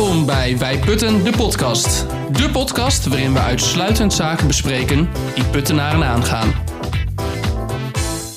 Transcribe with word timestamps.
Welkom 0.00 0.26
bij 0.26 0.58
Wij 0.58 0.78
Putten, 0.78 1.24
de 1.24 1.32
podcast. 1.36 2.08
De 2.36 2.50
podcast 2.52 3.06
waarin 3.06 3.32
we 3.32 3.38
uitsluitend 3.38 4.12
zaken 4.12 4.46
bespreken 4.46 5.08
die 5.34 5.44
Puttenaren 5.44 6.04
aangaan. 6.04 6.64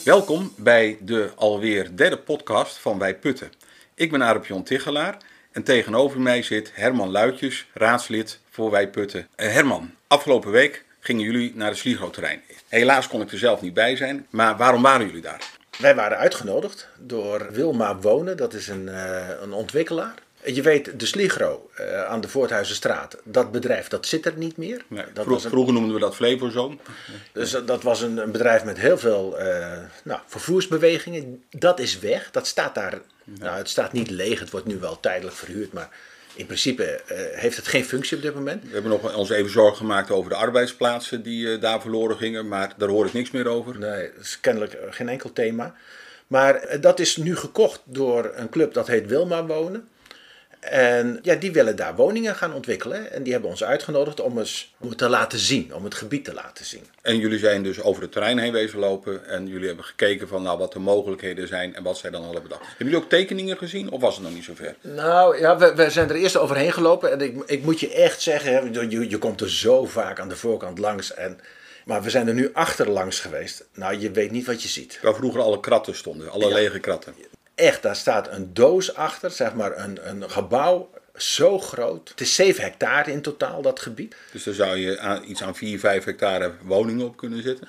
Welkom 0.04 0.54
bij 0.58 0.98
de 1.02 1.32
alweer 1.36 1.96
derde 1.96 2.18
podcast 2.18 2.78
van 2.78 3.00
Wij 3.00 3.16
Putten. 3.16 3.52
Ik 3.96 4.12
ben 4.12 4.24
Arep 4.24 4.46
Jon 4.46 4.64
Tichelaar 4.64 5.18
en 5.52 5.64
tegenover 5.64 6.22
mij 6.22 6.42
zit 6.42 6.72
Herman 6.74 7.12
Luitjes, 7.12 7.68
raadslid 7.74 8.40
voor 8.50 8.72
Wij 8.72 8.90
Putten. 8.90 9.28
Eh, 9.36 9.54
Herman, 9.54 9.92
afgelopen 10.08 10.52
week 10.52 10.86
gingen 11.00 11.24
jullie 11.24 11.52
naar 11.56 11.70
het 11.70 11.78
Sligo-terrein. 11.78 12.42
Helaas 12.68 13.08
kon 13.08 13.22
ik 13.22 13.32
er 13.32 13.38
zelf 13.38 13.62
niet 13.62 13.74
bij 13.74 13.96
zijn, 13.96 14.26
maar 14.30 14.58
waarom 14.58 14.82
waren 14.82 15.06
jullie 15.06 15.22
daar? 15.22 15.42
Wij 15.80 15.96
waren 15.96 16.18
uitgenodigd 16.18 16.88
door 16.98 17.48
Wilma 17.52 17.98
Wonen, 18.00 18.38
dat 18.38 18.54
is 18.54 18.68
een, 18.68 18.90
eh, 18.90 19.30
een 19.42 19.54
ontwikkelaar. 19.54 20.14
Je 20.46 20.62
weet, 20.62 21.00
de 21.00 21.06
Sligro 21.06 21.70
eh, 21.76 22.04
aan 22.06 22.22
de 22.22 22.28
Voorthuizenstraat, 22.28 23.18
dat 23.24 23.52
bedrijf 23.52 23.88
dat 23.88 24.06
zit 24.06 24.26
er 24.26 24.34
niet 24.36 24.58
meer. 24.58 24.82
Nee, 24.88 25.04
dat 25.14 25.24
vroeg- 25.24 25.28
was 25.36 25.44
een, 25.44 25.50
Vroeger 25.50 25.74
noemden 25.74 25.94
we 25.94 26.00
dat 26.00 26.16
Flevozoon. 26.16 26.80
dus 27.32 27.52
dat- 27.52 27.68
dat 27.68 27.84
was 27.84 28.02
een, 28.02 28.18
een 28.18 28.32
bedrijf 28.32 28.64
met 28.64 28.78
heel 28.78 28.98
veel 28.98 29.38
eh, 29.40 29.78
nou, 30.04 30.20
vervoersbewegingen. 30.28 31.44
Dat 31.50 31.80
is 31.80 32.00
weg, 32.00 32.32
dat 32.32 32.48
staat 32.48 32.76
daar. 32.76 33.02
Nou, 33.24 33.58
het 33.58 33.70
staat 33.70 33.92
niet 33.92 34.10
leeg, 34.10 34.40
het 34.40 34.50
wordt 34.50 34.66
nu 34.68 34.78
wel 34.80 35.00
tijdelijk 35.00 35.36
verhuurd, 35.36 35.74
maar 35.74 35.90
in 36.36 36.46
principe 36.46 36.84
eh, 36.84 37.18
heeft 37.40 37.56
het 37.58 37.68
geen 37.68 37.86
functie 37.86 38.18
op 38.18 38.24
dit 38.24 38.34
moment. 38.36 38.64
We 38.64 38.74
hebben 38.74 38.92
nog 38.92 39.16
ons 39.16 39.30
even 39.30 39.52
zorgen 39.52 39.78
gemaakt 39.78 40.12
over 40.12 40.30
de 40.30 40.36
arbeidsplaatsen 40.36 41.24
die 41.24 41.54
eh, 41.54 41.62
daar 41.62 41.82
verloren 41.82 42.18
gingen, 42.18 42.48
maar 42.48 42.74
daar 42.78 42.90
hoor 42.90 43.06
ik 43.06 43.14
niks 43.14 43.32
meer 43.32 43.48
over. 43.48 43.80
Nee, 43.80 44.12
dat 44.16 44.24
is 44.24 44.40
kennelijk 44.40 44.74
eh, 44.74 44.88
geen 44.90 45.10
enkel 45.10 45.34
thema. 45.34 45.76
Maar 46.28 46.56
eh, 46.56 46.82
dat 46.82 47.00
is 47.00 47.18
nu 47.18 47.36
gekocht 47.36 47.82
door 47.86 48.32
een 48.36 48.50
club 48.50 48.74
dat 48.74 48.88
heet 48.88 49.08
Wilma 49.08 49.46
Wonen. 49.46 49.88
En 50.70 51.20
ja, 51.22 51.36
die 51.36 51.52
willen 51.52 51.76
daar 51.76 51.96
woningen 51.96 52.36
gaan 52.36 52.54
ontwikkelen. 52.54 53.12
En 53.12 53.24
die 53.24 53.32
hebben 53.34 53.50
ons 53.50 53.64
uitgenodigd 53.64 54.20
om, 54.20 54.40
eens, 54.40 54.74
om 54.80 54.90
het 54.90 54.98
te 54.98 55.10
laten 55.10 55.40
zien, 55.40 55.74
om 55.74 55.84
het 55.84 55.96
gebied 55.96 56.26
te 56.26 56.34
laten 56.34 56.66
zien. 56.66 56.84
En 57.02 57.18
jullie 57.18 57.40
zijn 57.40 57.64
dus 57.64 57.82
over 57.82 58.02
het 58.02 58.12
terrein 58.12 58.38
heen 58.38 58.52
wezen 58.52 58.80
lopen 58.80 59.26
en 59.28 59.48
jullie 59.48 59.68
hebben 59.68 59.86
gekeken 59.86 60.28
van 60.28 60.42
nou, 60.44 60.58
wat 60.58 60.74
de 60.74 60.80
mogelijkheden 60.80 61.48
zijn 61.48 61.76
en 61.76 61.84
wat 61.84 61.98
zij 61.98 62.10
dan 62.10 62.20
al 62.22 62.32
hebben 62.32 62.44
bedacht. 62.50 62.68
Hebben 62.68 62.86
jullie 62.86 63.02
ook 63.04 63.10
tekeningen 63.10 63.58
gezien 63.58 63.90
of 63.92 64.02
was 64.02 64.16
het 64.16 64.24
nog 64.24 64.34
niet 64.34 64.44
zover? 64.44 64.76
Nou 64.82 65.40
ja, 65.40 65.58
we, 65.58 65.74
we 65.76 65.90
zijn 65.90 66.10
er 66.10 66.16
eerst 66.16 66.38
overheen 66.38 66.74
gelopen. 66.74 67.12
En 67.12 67.22
ik, 67.22 67.36
ik 67.46 67.64
moet 67.64 67.80
je 67.80 67.94
echt 67.94 68.22
zeggen, 68.22 68.54
hè, 68.54 68.60
je, 68.60 69.10
je 69.10 69.18
komt 69.18 69.42
er 69.42 69.50
zo 69.52 69.86
vaak 69.86 70.20
aan 70.20 70.30
de 70.30 70.36
voorkant 70.36 70.78
langs. 70.80 71.14
En, 71.14 71.40
maar 71.86 72.04
we 72.04 72.10
zijn 72.10 72.28
er 72.28 72.34
nu 72.34 72.50
achterlangs 72.54 73.20
geweest. 73.20 73.66
Nou, 73.74 74.00
je 74.00 74.12
weet 74.12 74.32
niet 74.32 74.46
wat 74.46 74.62
je 74.62 74.68
ziet. 74.68 75.00
Waar 75.02 75.16
vroeger 75.16 75.42
alle 75.42 75.60
kratten 75.60 75.96
stonden, 75.96 76.30
alle 76.32 76.48
Ja. 76.48 76.54
lege 76.54 76.80
kratten. 76.80 77.14
Echt, 77.56 77.82
daar 77.82 77.96
staat 77.96 78.28
een 78.28 78.54
doos 78.54 78.96
achter, 78.96 79.32
zeg 79.32 79.54
maar 79.54 79.78
een, 79.78 80.10
een 80.10 80.30
gebouw 80.30 80.90
zo 81.16 81.60
groot. 81.60 82.10
Het 82.10 82.22
is 82.22 82.36
7 82.36 82.64
hectare 82.64 83.12
in 83.12 83.22
totaal, 83.22 83.62
dat 83.62 83.80
gebied. 83.80 84.16
Dus 84.32 84.44
daar 84.44 84.54
zou 84.54 84.78
je 84.78 85.00
aan, 85.00 85.24
iets 85.24 85.44
aan 85.44 85.56
4, 85.56 85.80
5 85.80 86.04
hectare 86.04 86.52
woningen 86.62 87.06
op 87.06 87.18
kunnen 87.18 87.44
zetten. 87.44 87.68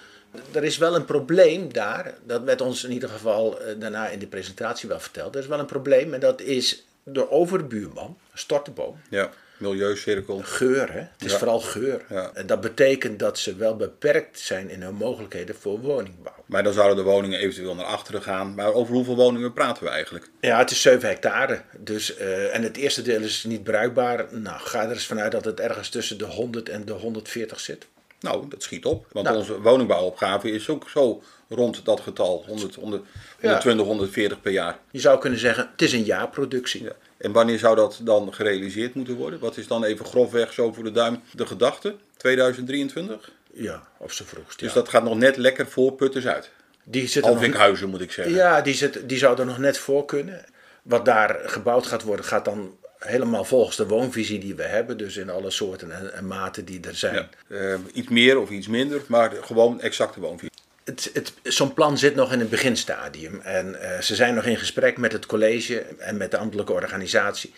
Er 0.52 0.64
is 0.64 0.78
wel 0.78 0.94
een 0.94 1.04
probleem 1.04 1.72
daar. 1.72 2.14
Dat 2.22 2.42
werd 2.42 2.60
ons 2.60 2.84
in 2.84 2.90
ieder 2.90 3.08
geval 3.08 3.60
eh, 3.60 3.74
daarna 3.78 4.08
in 4.08 4.18
de 4.18 4.26
presentatie 4.26 4.88
wel 4.88 5.00
verteld. 5.00 5.34
Er 5.34 5.40
is 5.40 5.46
wel 5.46 5.58
een 5.58 5.66
probleem 5.66 6.14
en 6.14 6.20
dat 6.20 6.40
is 6.40 6.84
de 7.02 7.30
overbuurman, 7.30 8.18
een 8.32 8.38
storteboom. 8.38 8.96
Ja, 9.10 9.30
milieucirkel. 9.68 10.40
Geur, 10.44 10.92
hè? 10.92 10.98
Het 10.98 11.24
is 11.24 11.32
Ja. 11.32 11.38
vooral 11.38 11.60
geur. 11.60 12.04
Ja. 12.08 12.30
En 12.34 12.46
dat 12.46 12.60
betekent 12.60 13.18
dat 13.18 13.38
ze 13.38 13.56
wel 13.56 13.76
beperkt 13.76 14.38
zijn 14.40 14.70
in 14.70 14.82
hun 14.82 14.94
mogelijkheden 14.94 15.54
voor 15.54 15.80
woningbouw. 15.80 16.32
Maar 16.46 16.62
dan 16.62 16.72
zouden 16.72 16.96
de 16.96 17.10
woningen 17.10 17.38
eventueel 17.38 17.74
naar 17.74 17.84
achteren 17.84 18.22
gaan. 18.22 18.54
Maar 18.54 18.72
over 18.72 18.94
hoeveel 18.94 19.16
woningen 19.16 19.52
praten 19.52 19.84
we 19.84 19.90
eigenlijk? 19.90 20.30
Ja, 20.40 20.58
het 20.58 20.70
is 20.70 20.82
7 20.82 21.08
hectare. 21.08 21.60
Dus, 21.78 22.16
eh, 22.16 22.54
en 22.54 22.62
het 22.62 22.76
eerste 22.76 23.02
deel 23.02 23.20
is 23.20 23.44
niet 23.44 23.62
bruikbaar. 23.64 24.26
Nou, 24.30 24.60
ga 24.60 24.82
er 24.84 24.90
eens 24.90 25.06
vanuit 25.06 25.32
dat 25.32 25.44
het 25.44 25.60
ergens 25.60 25.88
tussen 25.88 26.18
de 26.18 26.24
100 26.24 26.68
en 26.68 26.84
de 26.84 26.92
140 26.92 27.60
zit. 27.60 27.86
Nou, 28.24 28.48
dat 28.48 28.62
schiet 28.62 28.84
op. 28.84 29.06
Want 29.12 29.26
Nou. 29.26 29.38
onze 29.38 29.60
woningbouwopgave 29.60 30.50
is 30.50 30.68
ook 30.68 30.88
zo 30.88 31.22
rond 31.48 31.84
dat 31.84 32.00
getal. 32.00 32.44
100, 32.46 32.74
100, 32.74 33.04
120, 33.40 33.86
140 33.86 34.40
per 34.40 34.52
jaar. 34.52 34.78
Je 34.90 35.00
zou 35.00 35.18
kunnen 35.18 35.38
zeggen, 35.38 35.68
het 35.72 35.82
is 35.82 35.92
een 35.92 36.02
jaarproductie. 36.04 36.82
Ja. 36.82 36.92
En 37.16 37.32
wanneer 37.32 37.58
zou 37.58 37.76
dat 37.76 38.00
dan 38.02 38.34
gerealiseerd 38.34 38.94
moeten 38.94 39.14
worden? 39.16 39.38
Wat 39.38 39.56
is 39.56 39.66
dan 39.66 39.84
even 39.84 40.06
grofweg 40.06 40.52
zo 40.52 40.72
voor 40.72 40.84
de 40.84 40.90
duim 40.92 41.20
de 41.32 41.46
gedachte? 41.46 41.94
2023? 42.16 43.30
Ja, 43.52 43.82
op 43.98 44.12
z'n 44.12 44.24
vroegst. 44.24 44.58
Dus 44.58 44.68
ja. 44.68 44.74
dat 44.74 44.88
gaat 44.88 45.02
nog 45.04 45.16
net 45.16 45.36
lekker 45.36 45.66
voor 45.66 45.92
Putters 45.92 46.26
uit. 46.26 46.50
die 46.84 47.08
zit 47.08 47.22
nog, 47.22 47.32
Alvinkhuizen 47.32 47.88
moet 47.88 48.00
ik 48.00 48.12
zeggen. 48.12 48.34
ja, 48.34 48.60
die, 48.60 48.74
zit, 48.74 49.08
die 49.08 49.18
zou 49.18 49.38
er 49.38 49.46
nog 49.46 49.58
net 49.58 49.78
voor 49.78 50.04
kunnen. 50.04 50.44
Wat 50.82 51.04
daar 51.04 51.40
gebouwd 51.44 51.86
gaat 51.86 52.02
worden, 52.02 52.24
gaat 52.24 52.44
dan 52.44 52.76
helemaal 53.06 53.44
volgens 53.44 53.76
de 53.76 53.86
woonvisie 53.86 54.38
die 54.38 54.54
we 54.54 54.62
hebben. 54.62 54.96
Dus 54.96 55.16
in 55.16 55.30
alle 55.30 55.50
soorten 55.50 55.90
en, 55.90 56.14
en 56.14 56.26
maten 56.26 56.64
die 56.64 56.80
er 56.80 56.94
zijn. 56.94 57.28
Ja. 57.48 57.56
Eh, 57.56 57.78
iets 57.92 58.08
meer 58.08 58.38
of 58.38 58.50
iets 58.50 58.66
minder, 58.66 59.02
maar 59.06 59.32
gewoon 59.40 59.80
exacte 59.80 60.20
woonvisie. 60.20 60.52
Het, 60.84 61.10
het, 61.12 61.32
Zo'n 61.42 61.74
plan 61.74 61.98
zit 61.98 62.14
nog 62.14 62.32
in 62.32 62.40
het 62.40 62.50
beginstadium. 62.50 63.40
En 63.40 63.80
eh, 63.80 64.00
ze 64.00 64.14
zijn 64.14 64.34
nog 64.34 64.44
in 64.44 64.56
gesprek 64.56 64.98
met 64.98 65.12
het 65.12 65.26
college 65.26 65.80
en 65.80 66.16
met 66.16 66.30
de 66.30 66.38
ambtelijke 66.38 66.72
organisatie. 66.72 67.54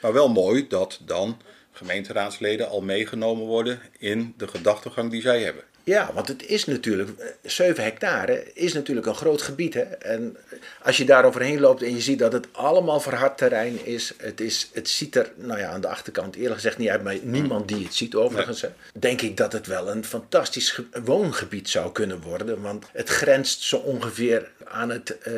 Maar 0.00 0.12
wel 0.12 0.28
mooi 0.28 0.68
dat 0.68 1.00
dan 1.02 1.40
gemeenteraadsleden 1.72 2.68
al 2.68 2.80
meegenomen 2.80 3.46
worden 3.46 3.80
in 3.98 4.34
de 4.36 4.48
gedachtegang 4.48 5.10
die 5.10 5.20
zij 5.20 5.42
hebben. 5.42 5.64
Ja, 5.88 6.10
want 6.14 6.28
het 6.28 6.46
is 6.46 6.64
natuurlijk, 6.64 7.10
eh, 7.18 7.26
7 7.42 7.84
hectare 7.84 8.50
is 8.54 8.72
natuurlijk 8.72 9.06
een 9.06 9.14
groot 9.14 9.42
gebied. 9.42 9.74
Hè? 9.74 9.80
En 9.82 10.36
als 10.82 10.96
je 10.96 11.04
daar 11.04 11.24
overheen 11.24 11.60
loopt 11.60 11.82
en 11.82 11.94
je 11.94 12.00
ziet 12.00 12.18
dat 12.18 12.32
het 12.32 12.46
allemaal 12.52 13.00
verhard 13.00 13.38
terrein 13.38 13.86
is. 13.86 14.12
Het, 14.16 14.40
is, 14.40 14.70
het 14.72 14.88
ziet 14.88 15.16
er, 15.16 15.32
nou 15.36 15.58
ja, 15.58 15.68
aan 15.70 15.80
de 15.80 15.88
achterkant 15.88 16.34
eerlijk 16.36 16.54
gezegd 16.54 16.78
niet 16.78 16.88
uit, 16.88 17.02
maar 17.02 17.16
niemand 17.22 17.68
die 17.68 17.84
het 17.84 17.94
ziet 17.94 18.14
overigens. 18.14 18.60
hè. 18.60 18.68
Denk 18.98 19.20
ik 19.22 19.36
dat 19.36 19.52
het 19.52 19.66
wel 19.66 19.88
een 19.90 20.04
fantastisch 20.04 20.70
ge- 20.70 20.84
woongebied 21.04 21.68
zou 21.68 21.92
kunnen 21.92 22.20
worden. 22.20 22.60
Want 22.60 22.84
het 22.92 23.08
grenst 23.08 23.62
zo 23.62 23.76
ongeveer 23.76 24.50
aan 24.70 24.90
het 24.90 25.18
eh, 25.18 25.32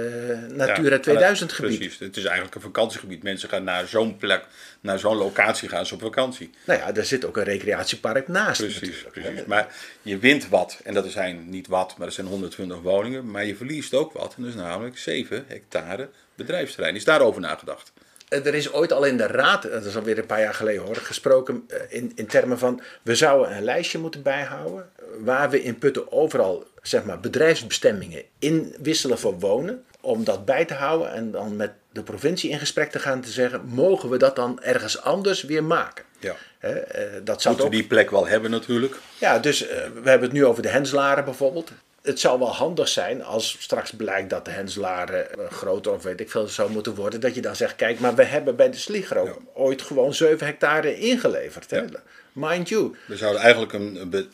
Natura 0.49 0.95
Ja, 0.95 1.01
2000 1.01 1.53
gebied. 1.53 1.79
Precies, 1.79 1.99
het 1.99 2.17
is 2.17 2.25
eigenlijk 2.25 2.55
een 2.55 2.61
vakantiegebied. 2.61 3.23
Mensen 3.23 3.49
gaan 3.49 3.65
naar 3.65 3.87
zo'n 3.87 4.17
plek, 4.17 4.45
naar 4.81 4.99
zo'n 4.99 5.17
locatie 5.17 5.69
gaan 5.69 5.87
ze 5.87 5.95
op 5.95 6.01
vakantie. 6.01 6.51
Nou 6.65 6.81
ja, 6.81 6.93
daar 6.93 7.05
zit 7.05 7.25
ook 7.25 7.37
een 7.37 7.45
recreatiepark 7.45 8.29
naast 8.29 8.61
Precies, 8.61 9.05
precies. 9.13 9.45
Maar 9.47 9.75
je 10.03 10.19
wint 10.19 10.49
wat, 10.49 10.81
en 10.85 10.95
dat 10.95 11.11
zijn 11.11 11.51
niet 11.51 11.67
wat, 11.67 11.95
maar 11.97 12.07
dat 12.07 12.15
zijn 12.15 12.27
120 12.27 12.81
woningen. 12.81 13.31
Maar 13.31 13.45
je 13.45 13.57
verliest 13.57 13.95
ook 13.95 14.13
wat, 14.13 14.35
en 14.37 14.43
dat 14.43 14.51
is 14.53 14.59
namelijk 14.59 14.99
7 14.99 15.45
hectare 15.47 16.09
bedrijfsterrein. 16.35 16.95
Is 16.97 17.05
daarover 17.05 17.41
nagedacht? 17.41 17.93
Eh, 18.29 18.47
Er 18.47 18.55
is 18.55 18.73
ooit 18.73 18.93
al 18.93 19.05
in 19.05 19.17
de 19.17 19.27
raad, 19.27 19.65
eh, 19.65 19.73
dat 19.73 19.85
is 19.85 19.97
alweer 19.97 20.19
een 20.19 20.27
paar 20.27 20.41
jaar 20.41 20.55
geleden 20.55 20.83
hoor, 20.83 20.97
gesproken 20.97 21.69
in, 21.89 22.13
in 22.15 22.27
termen 22.27 22.59
van 22.59 22.81
we 23.03 23.15
zouden 23.15 23.57
een 23.57 23.65
lijstje 23.65 23.99
moeten 23.99 24.23
bijhouden 24.23 24.91
waar 25.19 25.51
we 25.51 25.63
in 25.63 25.79
Putten 25.79 26.13
overal 26.13 26.67
zeg 26.83 27.05
maar, 27.05 27.21
bedrijfsbestemmingen 27.21 28.23
inwisselen 28.39 29.19
voor 29.19 29.39
wonen. 29.39 29.85
Om 30.01 30.25
dat 30.25 30.45
bij 30.45 30.65
te 30.65 30.75
houden 30.75 31.13
en 31.13 31.31
dan 31.31 31.57
met 31.57 31.73
de 31.93 32.03
provincie 32.03 32.51
in 32.51 32.59
gesprek 32.59 32.91
te 32.91 32.99
gaan 32.99 33.21
te 33.21 33.31
zeggen, 33.31 33.65
mogen 33.65 34.09
we 34.09 34.17
dat 34.17 34.37
dan 34.37 34.63
ergens 34.63 35.03
anders 35.03 35.43
weer 35.43 35.65
maken? 35.65 36.05
Ja. 36.19 36.37
Hè, 36.59 36.73
eh, 36.73 37.03
dat 37.25 37.43
zou 37.43 37.55
Moeten 37.55 37.65
ook 37.65 37.73
we 37.73 37.77
die 37.81 37.87
plek 37.87 38.11
wel 38.11 38.27
hebben 38.27 38.51
natuurlijk. 38.51 38.97
ja, 39.19 39.39
dus 39.39 39.67
eh, 39.67 39.77
we 40.03 40.09
hebben 40.09 40.29
het 40.29 40.33
nu 40.33 40.45
over 40.45 40.63
de 40.63 40.69
Henslaren 40.69 41.25
bijvoorbeeld. 41.25 41.71
Het 42.03 42.21
zou 42.21 42.39
wel 42.39 42.55
handig 42.55 42.89
zijn 42.89 43.25
als 43.25 43.57
straks 43.59 43.91
blijkt 43.91 44.31
dat 44.31 44.45
de 44.45 44.51
Henslaren 44.51 45.39
eh, 45.39 45.51
groter 45.51 45.93
of 45.93 46.03
weet 46.03 46.21
ik 46.21 46.31
veel 46.31 46.47
zou 46.47 46.71
moeten 46.71 46.95
worden. 46.95 47.21
Dat 47.21 47.35
je 47.35 47.41
dan 47.41 47.57
zegt, 47.57 47.77
kijk, 47.77 48.01
maar 48.01 48.15
we 48.15 48.25
hebben 48.25 48.57
bij 48.57 48.71
de 48.71 48.77
Sligro 48.77 49.43
ooit 49.55 49.83
gewoon 49.83 50.15
7 50.15 50.47
hectare 50.47 50.99
ingeleverd. 50.99 51.71
Ja. 51.71 51.85
Mind 52.33 52.69
you. 52.69 52.97
We 53.07 53.17
zouden 53.17 53.41
eigenlijk 53.41 53.73
een 53.73 54.11
be- 54.11 54.29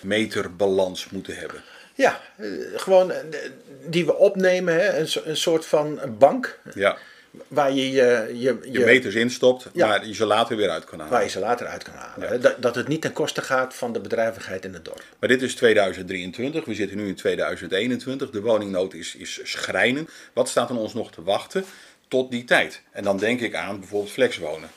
bedrijfsmeterbalans 0.00 1.10
moeten 1.10 1.36
hebben. 1.36 1.62
Ja, 1.94 2.20
eh, 2.36 2.46
gewoon 2.76 3.10
eh, 3.12 3.18
die 3.86 4.06
we 4.06 4.16
opnemen, 4.16 4.74
hè? 4.74 4.98
Een, 4.98 5.08
so- 5.08 5.22
een 5.24 5.36
soort 5.36 5.66
van 5.66 6.00
bank 6.18 6.58
Ja, 6.74 6.98
waar 7.48 7.72
je 7.72 7.90
je, 7.90 8.30
je, 8.34 8.58
je 8.62 8.70
je- 8.72 8.84
meters 8.84 9.14
instopt, 9.14 9.66
Ja. 9.72 9.86
maar 9.86 10.06
je 10.06 10.14
ze 10.14 10.24
later 10.24 10.56
weer 10.56 10.70
uit 10.70 10.84
kan 10.84 10.98
halen. 10.98 11.12
waar 11.14 11.22
je 11.22 11.28
ze 11.30 11.38
later 11.38 11.66
uit 11.66 11.82
kan 11.82 11.94
halen. 11.94 12.40
Dat, 12.40 12.62
dat 12.62 12.74
het 12.74 12.88
niet 12.88 13.00
ten 13.02 13.12
koste 13.12 13.42
gaat 13.42 13.74
van 13.74 13.92
de 13.92 14.00
bedrijvigheid 14.00 14.64
in 14.64 14.74
het 14.74 14.84
dorp. 14.84 15.02
Maar 15.18 15.28
dit 15.28 15.42
is 15.42 15.54
2023, 15.54 16.64
we 16.64 16.74
zitten 16.74 16.96
nu 16.96 17.08
in 17.08 17.14
2021. 17.14 18.30
De 18.30 18.40
woningnood 18.40 18.94
is, 18.94 19.14
is 19.14 19.40
schrijnend. 19.42 20.10
Wat 20.32 20.48
staat 20.48 20.70
er 20.70 20.76
ons 20.76 20.94
nog 20.94 21.10
te 21.12 21.22
wachten 21.22 21.64
tot 22.08 22.30
die 22.30 22.44
tijd? 22.44 22.82
En 22.92 23.04
dan 23.04 23.16
denk 23.16 23.40
ik 23.40 23.54
aan 23.54 23.78
bijvoorbeeld 23.78 24.12
flexwonen. 24.12 24.68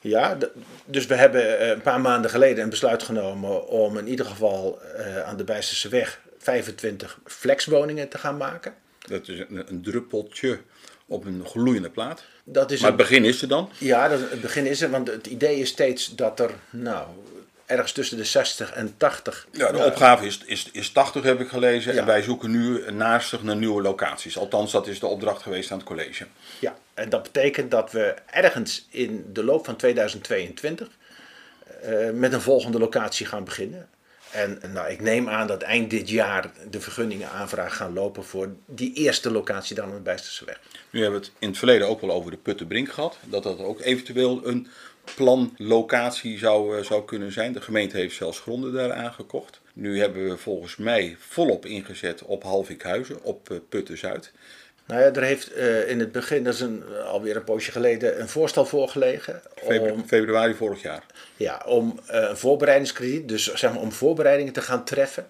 Ja, 0.00 0.38
dus 0.84 1.06
we 1.06 1.14
hebben 1.14 1.58
eh, 1.58 1.68
een 1.68 1.80
paar 1.80 2.00
maanden 2.00 2.30
geleden 2.30 2.64
een 2.64 2.70
besluit 2.70 3.02
genomen 3.02 3.66
om 3.68 3.98
in 3.98 4.08
ieder 4.08 4.26
geval 4.26 4.80
eh, 4.82 5.22
aan 5.22 5.36
de 5.36 5.44
Bijsterse 5.44 5.88
weg 5.88 6.20
25 6.38 7.18
flexwoningen 7.24 8.08
te 8.08 8.18
gaan 8.18 8.36
maken. 8.36 8.74
Dat 8.98 9.28
is 9.28 9.38
een, 9.38 9.62
een 9.68 9.82
druppeltje 9.82 10.58
op 11.06 11.24
een 11.24 11.42
gloeiende 11.46 11.90
plaat. 11.90 12.24
Dat 12.44 12.70
is 12.70 12.80
Maar 12.80 12.90
een- 12.90 12.96
het 12.98 13.06
begin 13.08 13.24
is 13.24 13.42
er 13.42 13.48
dan. 13.48 13.70
ja, 13.78 14.08
dat, 14.08 14.20
het 14.30 14.40
begin 14.40 14.66
is 14.66 14.80
er, 14.80 14.90
want 14.90 15.08
het 15.08 15.26
idee 15.26 15.58
is 15.58 15.68
steeds 15.68 16.14
dat 16.16 16.40
er, 16.40 16.50
nou, 16.70 17.06
ergens 17.68 17.92
tussen 17.92 18.16
de 18.16 18.24
60 18.24 18.72
en 18.72 18.94
80. 18.96 19.46
Ja, 19.52 19.72
de 19.72 19.78
opgave 19.78 20.26
is, 20.26 20.42
is, 20.46 20.68
is 20.72 20.90
80 20.90 21.22
heb 21.22 21.40
ik 21.40 21.48
gelezen. 21.48 21.94
Ja. 21.94 22.00
En 22.00 22.06
wij 22.06 22.22
zoeken 22.22 22.50
nu 22.50 22.92
naastig 22.92 23.42
naar 23.42 23.56
nieuwe 23.56 23.82
locaties. 23.82 24.38
Althans, 24.38 24.72
dat 24.72 24.86
is 24.86 25.00
de 25.00 25.06
opdracht 25.06 25.42
geweest 25.42 25.70
aan 25.70 25.78
het 25.78 25.86
college. 25.86 26.26
Ja, 26.58 26.76
en 26.94 27.08
dat 27.08 27.22
betekent 27.22 27.70
dat 27.70 27.92
we 27.92 28.14
ergens 28.26 28.86
in 28.90 29.30
de 29.32 29.44
loop 29.44 29.64
van 29.64 29.76
2022 29.76 30.88
eh, 31.82 32.10
met 32.10 32.32
een 32.32 32.40
volgende 32.40 32.78
locatie 32.78 33.26
gaan 33.26 33.44
beginnen. 33.44 33.88
En 34.32 34.60
nou, 34.72 34.90
ik 34.90 35.00
neem 35.00 35.28
aan 35.28 35.46
dat 35.46 35.62
eind 35.62 35.90
dit 35.90 36.08
jaar 36.08 36.50
de 36.70 36.80
vergunningenaanvraag 36.80 37.76
gaan 37.76 37.92
lopen 37.92 38.24
voor 38.24 38.48
die 38.66 38.92
eerste 38.92 39.30
locatie 39.30 39.76
dan 39.76 39.88
aan 39.88 39.94
de 39.94 40.00
Bijsterseweg. 40.00 40.60
Nu 40.90 41.02
hebben 41.02 41.20
we 41.20 41.26
het 41.26 41.34
in 41.38 41.48
het 41.48 41.58
verleden 41.58 41.88
ook 41.88 42.00
wel 42.00 42.12
over 42.12 42.30
de 42.30 42.36
Puttenbrink 42.36 42.88
gehad. 42.92 43.18
Dat 43.24 43.42
dat 43.42 43.58
ook 43.58 43.80
eventueel 43.80 44.46
een 44.46 44.68
planlocatie 45.14 46.38
zou, 46.38 46.78
eh, 46.78 46.84
zou 46.84 47.04
kunnen 47.04 47.32
zijn. 47.32 47.52
De 47.52 47.60
gemeente 47.60 47.96
heeft 47.96 48.16
zelfs 48.16 48.40
gronden 48.40 48.72
daar 48.72 48.92
aangekocht. 48.92 49.60
Nu 49.72 50.00
hebben 50.00 50.28
we 50.28 50.36
volgens 50.36 50.76
mij 50.76 51.16
volop 51.18 51.66
ingezet 51.66 52.22
op 52.22 52.42
Halvikhuizen, 52.42 53.22
op 53.22 53.50
eh, 53.50 53.56
Putten-Zuid. 53.68 54.32
Nou 54.88 55.00
ja, 55.00 55.12
er 55.12 55.22
heeft 55.22 55.52
eh, 55.52 55.90
in 55.90 56.00
het 56.00 56.12
begin, 56.12 56.44
dat 56.44 56.54
is 56.54 56.60
een, 56.60 56.82
alweer 57.06 57.36
een 57.36 57.44
poosje 57.44 57.72
geleden, 57.72 58.20
een 58.20 58.28
voorstel 58.28 58.64
voorgelegen 58.66 59.42
Febru- 59.54 59.90
om, 59.90 60.04
Februari 60.06 60.54
vorig 60.54 60.82
jaar. 60.82 61.04
ja, 61.36 61.62
om 61.66 62.00
eh, 62.06 62.20
een 62.28 62.36
voorbereidingskrediet, 62.36 63.28
dus 63.28 63.54
zeg 63.54 63.72
maar 63.72 63.80
om 63.80 63.92
voorbereidingen 63.92 64.52
te 64.52 64.62
gaan 64.62 64.84
treffen 64.84 65.26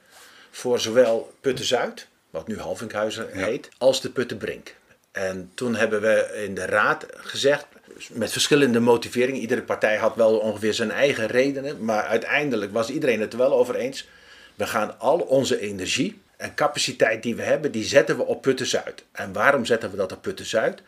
voor 0.50 0.80
zowel 0.80 1.32
Putten 1.40 1.64
Zuid, 1.64 2.06
wat 2.30 2.48
nu 2.48 2.58
Halvinkhuizen 2.58 3.28
heet, 3.32 3.68
als 3.78 4.00
de 4.00 4.10
Puttenbrink. 4.10 4.74
En 5.12 5.50
toen 5.54 5.74
hebben 5.76 6.00
we 6.00 6.42
in 6.44 6.54
de 6.54 6.64
raad 6.64 7.06
gezegd, 7.10 7.66
met 8.12 8.32
verschillende 8.32 8.80
motiveringen, 8.80 9.40
iedere 9.40 9.62
partij 9.62 9.96
had 9.96 10.16
wel 10.16 10.38
ongeveer 10.38 10.74
zijn 10.74 10.90
eigen 10.90 11.26
redenen, 11.26 11.84
maar 11.84 12.04
uiteindelijk 12.04 12.72
was 12.72 12.90
iedereen 12.90 13.20
het 13.20 13.32
er 13.32 13.38
wel 13.38 13.52
over 13.52 13.74
eens. 13.74 14.08
We 14.54 14.66
gaan 14.66 14.98
al 14.98 15.18
onze 15.18 15.60
energie 15.60 16.20
en 16.38 16.54
capaciteit 16.54 17.22
die 17.22 17.36
we 17.36 17.42
hebben, 17.42 17.72
die 17.72 17.84
zetten 17.84 18.16
we 18.16 18.24
op 18.24 18.42
Putten 18.42 18.66
Zuid. 18.66 19.04
En 19.12 19.32
waarom 19.32 19.64
zetten 19.64 19.90
we 19.90 19.96
dat 19.96 20.12
op 20.12 20.22
Putten 20.22 20.46
Zuid? 20.46 20.82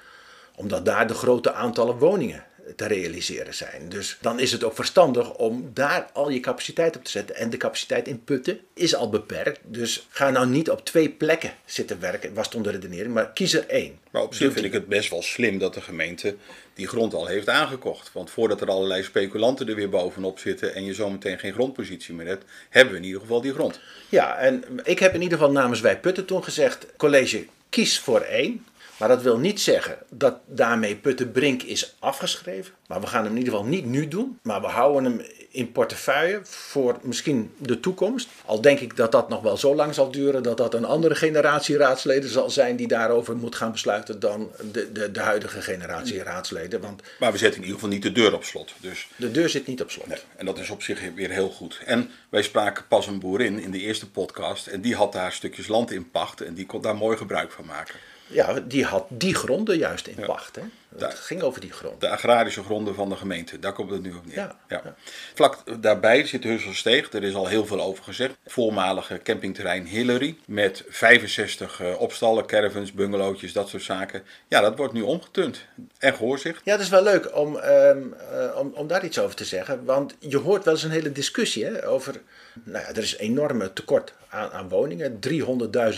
Omdat 0.54 0.84
daar 0.84 1.06
de 1.06 1.14
grote 1.14 1.52
aantallen 1.52 1.98
woningen 1.98 2.44
te 2.76 2.86
realiseren 2.86 3.54
zijn. 3.54 3.88
Dus 3.88 4.18
dan 4.20 4.40
is 4.40 4.52
het 4.52 4.64
ook 4.64 4.74
verstandig 4.74 5.34
om 5.34 5.70
daar 5.74 6.10
al 6.12 6.30
je 6.30 6.40
capaciteit 6.40 6.96
op 6.96 7.04
te 7.04 7.10
zetten. 7.10 7.36
En 7.36 7.50
de 7.50 7.56
capaciteit 7.56 8.08
in 8.08 8.24
Putten 8.24 8.60
is 8.74 8.94
al 8.94 9.10
beperkt. 9.10 9.60
Dus 9.62 10.06
ga 10.10 10.30
nou 10.30 10.46
niet 10.46 10.70
op 10.70 10.84
twee 10.84 11.08
plekken 11.08 11.54
zitten 11.64 12.00
werken, 12.00 12.34
was 12.34 12.50
toen 12.50 12.62
de 12.62 12.70
redenering, 12.70 13.14
maar 13.14 13.32
kies 13.32 13.54
er 13.54 13.66
één. 13.68 13.98
Maar 14.10 14.22
op 14.22 14.34
zich 14.34 14.52
vind 14.52 14.64
ik 14.64 14.72
het 14.72 14.86
best 14.86 15.10
wel 15.10 15.22
slim 15.22 15.58
dat 15.58 15.74
de 15.74 15.80
gemeente 15.80 16.36
die 16.74 16.88
grond 16.88 17.14
al 17.14 17.26
heeft 17.26 17.48
aangekocht. 17.48 18.10
Want 18.12 18.30
voordat 18.30 18.60
er 18.60 18.68
allerlei 18.68 19.02
speculanten 19.02 19.68
er 19.68 19.74
weer 19.74 19.88
bovenop 19.88 20.38
zitten 20.38 20.74
en 20.74 20.84
je 20.84 20.94
zometeen 20.94 21.38
geen 21.38 21.52
grondpositie 21.52 22.14
meer 22.14 22.26
hebt, 22.26 22.44
hebben 22.68 22.92
we 22.92 22.98
in 23.00 23.06
ieder 23.06 23.20
geval 23.20 23.40
die 23.40 23.52
grond. 23.52 23.80
Ja, 24.08 24.36
en 24.36 24.64
ik 24.84 24.98
heb 24.98 25.14
in 25.14 25.22
ieder 25.22 25.38
geval 25.38 25.52
namens 25.52 25.80
Wij 25.80 25.98
Putten 25.98 26.24
toen 26.24 26.44
gezegd: 26.44 26.86
college, 26.96 27.46
kies 27.68 27.98
voor 27.98 28.20
één. 28.20 28.64
Maar 29.00 29.08
dat 29.08 29.22
wil 29.22 29.38
niet 29.38 29.60
zeggen 29.60 29.98
dat 30.10 30.36
daarmee 30.46 30.96
Puttenbrink 30.96 31.62
is 31.62 31.94
afgeschreven. 31.98 32.74
Maar 32.86 33.00
we 33.00 33.06
gaan 33.06 33.22
hem 33.22 33.32
in 33.32 33.38
ieder 33.38 33.52
geval 33.52 33.68
niet 33.68 33.84
nu 33.84 34.08
doen. 34.08 34.38
Maar 34.42 34.60
we 34.60 34.66
houden 34.66 35.04
hem 35.04 35.22
in 35.50 35.72
portefeuille 35.72 36.40
voor 36.42 36.98
misschien 37.02 37.52
de 37.58 37.80
toekomst. 37.80 38.28
Al 38.44 38.60
denk 38.60 38.80
ik 38.80 38.96
dat 38.96 39.12
dat 39.12 39.28
nog 39.28 39.42
wel 39.42 39.56
zo 39.56 39.74
lang 39.74 39.94
zal 39.94 40.10
duren 40.10 40.42
dat 40.42 40.56
dat 40.56 40.74
een 40.74 40.84
andere 40.84 41.14
generatie 41.14 41.76
raadsleden 41.76 42.30
zal 42.30 42.50
zijn 42.50 42.76
die 42.76 42.88
daarover 42.88 43.36
moet 43.36 43.54
gaan 43.54 43.72
besluiten 43.72 44.20
dan 44.20 44.50
de, 44.72 44.92
de, 44.92 45.10
de 45.10 45.20
huidige 45.20 45.62
generatie 45.62 46.22
raadsleden. 46.22 46.80
Want 46.80 47.02
Maar 47.18 47.32
we 47.32 47.38
zetten 47.38 47.60
in 47.60 47.66
ieder 47.66 47.80
geval 47.80 47.94
niet 47.94 48.02
de 48.02 48.12
deur 48.12 48.34
op 48.34 48.44
slot. 48.44 48.72
Dus 48.80 49.08
de 49.16 49.30
deur 49.30 49.48
zit 49.48 49.66
niet 49.66 49.82
op 49.82 49.90
slot. 49.90 50.24
En 50.36 50.46
dat 50.46 50.58
is 50.58 50.70
op 50.70 50.82
zich 50.82 51.00
weer 51.14 51.30
heel 51.30 51.50
goed. 51.50 51.80
En 51.84 52.10
wij 52.28 52.42
spraken 52.42 52.86
pas 52.88 53.06
een 53.06 53.20
boerin 53.20 53.58
in 53.58 53.70
de 53.70 53.80
eerste 53.80 54.10
podcast. 54.10 54.66
En 54.66 54.80
die 54.80 54.94
had 54.94 55.12
daar 55.12 55.32
stukjes 55.32 55.68
land 55.68 55.90
in 55.90 56.10
pacht. 56.10 56.40
En 56.40 56.54
die 56.54 56.66
kon 56.66 56.80
daar 56.80 56.96
mooi 56.96 57.16
gebruik 57.16 57.52
van 57.52 57.64
maken. 57.64 57.94
Ja, 58.30 58.60
die 58.60 58.86
had 58.86 59.06
die 59.08 59.34
gronden 59.34 59.78
juist 59.78 60.06
in 60.08 60.24
pacht. 60.24 60.56
Hè? 60.56 60.62
Het 60.90 60.98
Daar. 61.00 61.12
ging 61.12 61.42
over 61.42 61.60
die 61.60 61.72
grond. 61.72 62.00
De 62.00 62.08
agrarische 62.08 62.62
gronden 62.62 62.94
van 62.94 63.08
de 63.08 63.16
gemeente. 63.16 63.58
Daar 63.58 63.72
komt 63.72 63.90
het 63.90 64.02
nu 64.02 64.12
op 64.14 64.26
neer. 64.26 64.34
Ja, 64.36 64.56
ja. 64.68 64.94
Vlak 65.34 65.82
daarbij 65.82 66.26
zit 66.26 66.44
Husselsteeg. 66.44 67.12
Er 67.12 67.22
is 67.24 67.34
al 67.34 67.46
heel 67.46 67.66
veel 67.66 67.80
over 67.80 68.04
gezegd. 68.04 68.34
Voormalige 68.46 69.20
campingterrein 69.22 69.86
Hillary. 69.86 70.36
Met 70.46 70.84
65 70.88 71.80
eh, 71.80 72.00
opstallen, 72.00 72.46
caravans, 72.46 72.92
bungalowtjes, 72.92 73.52
dat 73.52 73.68
soort 73.68 73.82
zaken. 73.82 74.22
Ja, 74.48 74.60
dat 74.60 74.76
wordt 74.76 74.92
nu 74.92 75.02
omgetund. 75.02 75.64
En 75.98 76.14
gehoorzicht. 76.14 76.60
Ja, 76.64 76.72
het 76.72 76.80
is 76.80 76.88
wel 76.88 77.02
leuk 77.02 77.36
om, 77.36 77.56
ehm, 77.56 77.98
eh, 78.32 78.56
om, 78.58 78.72
om 78.74 78.86
daar 78.86 79.04
iets 79.04 79.18
over 79.18 79.36
te 79.36 79.44
zeggen. 79.44 79.84
Want 79.84 80.14
je 80.18 80.38
hoort 80.38 80.64
wel 80.64 80.74
eens 80.74 80.82
een 80.82 80.90
hele 80.90 81.12
discussie 81.12 81.64
hè, 81.64 81.88
over. 81.88 82.20
Nou 82.64 82.84
ja, 82.84 82.88
er 82.88 83.02
is 83.02 83.12
een 83.12 83.18
enorme 83.18 83.72
tekort 83.72 84.12
aan, 84.28 84.50
aan 84.50 84.68
woningen. 84.68 85.18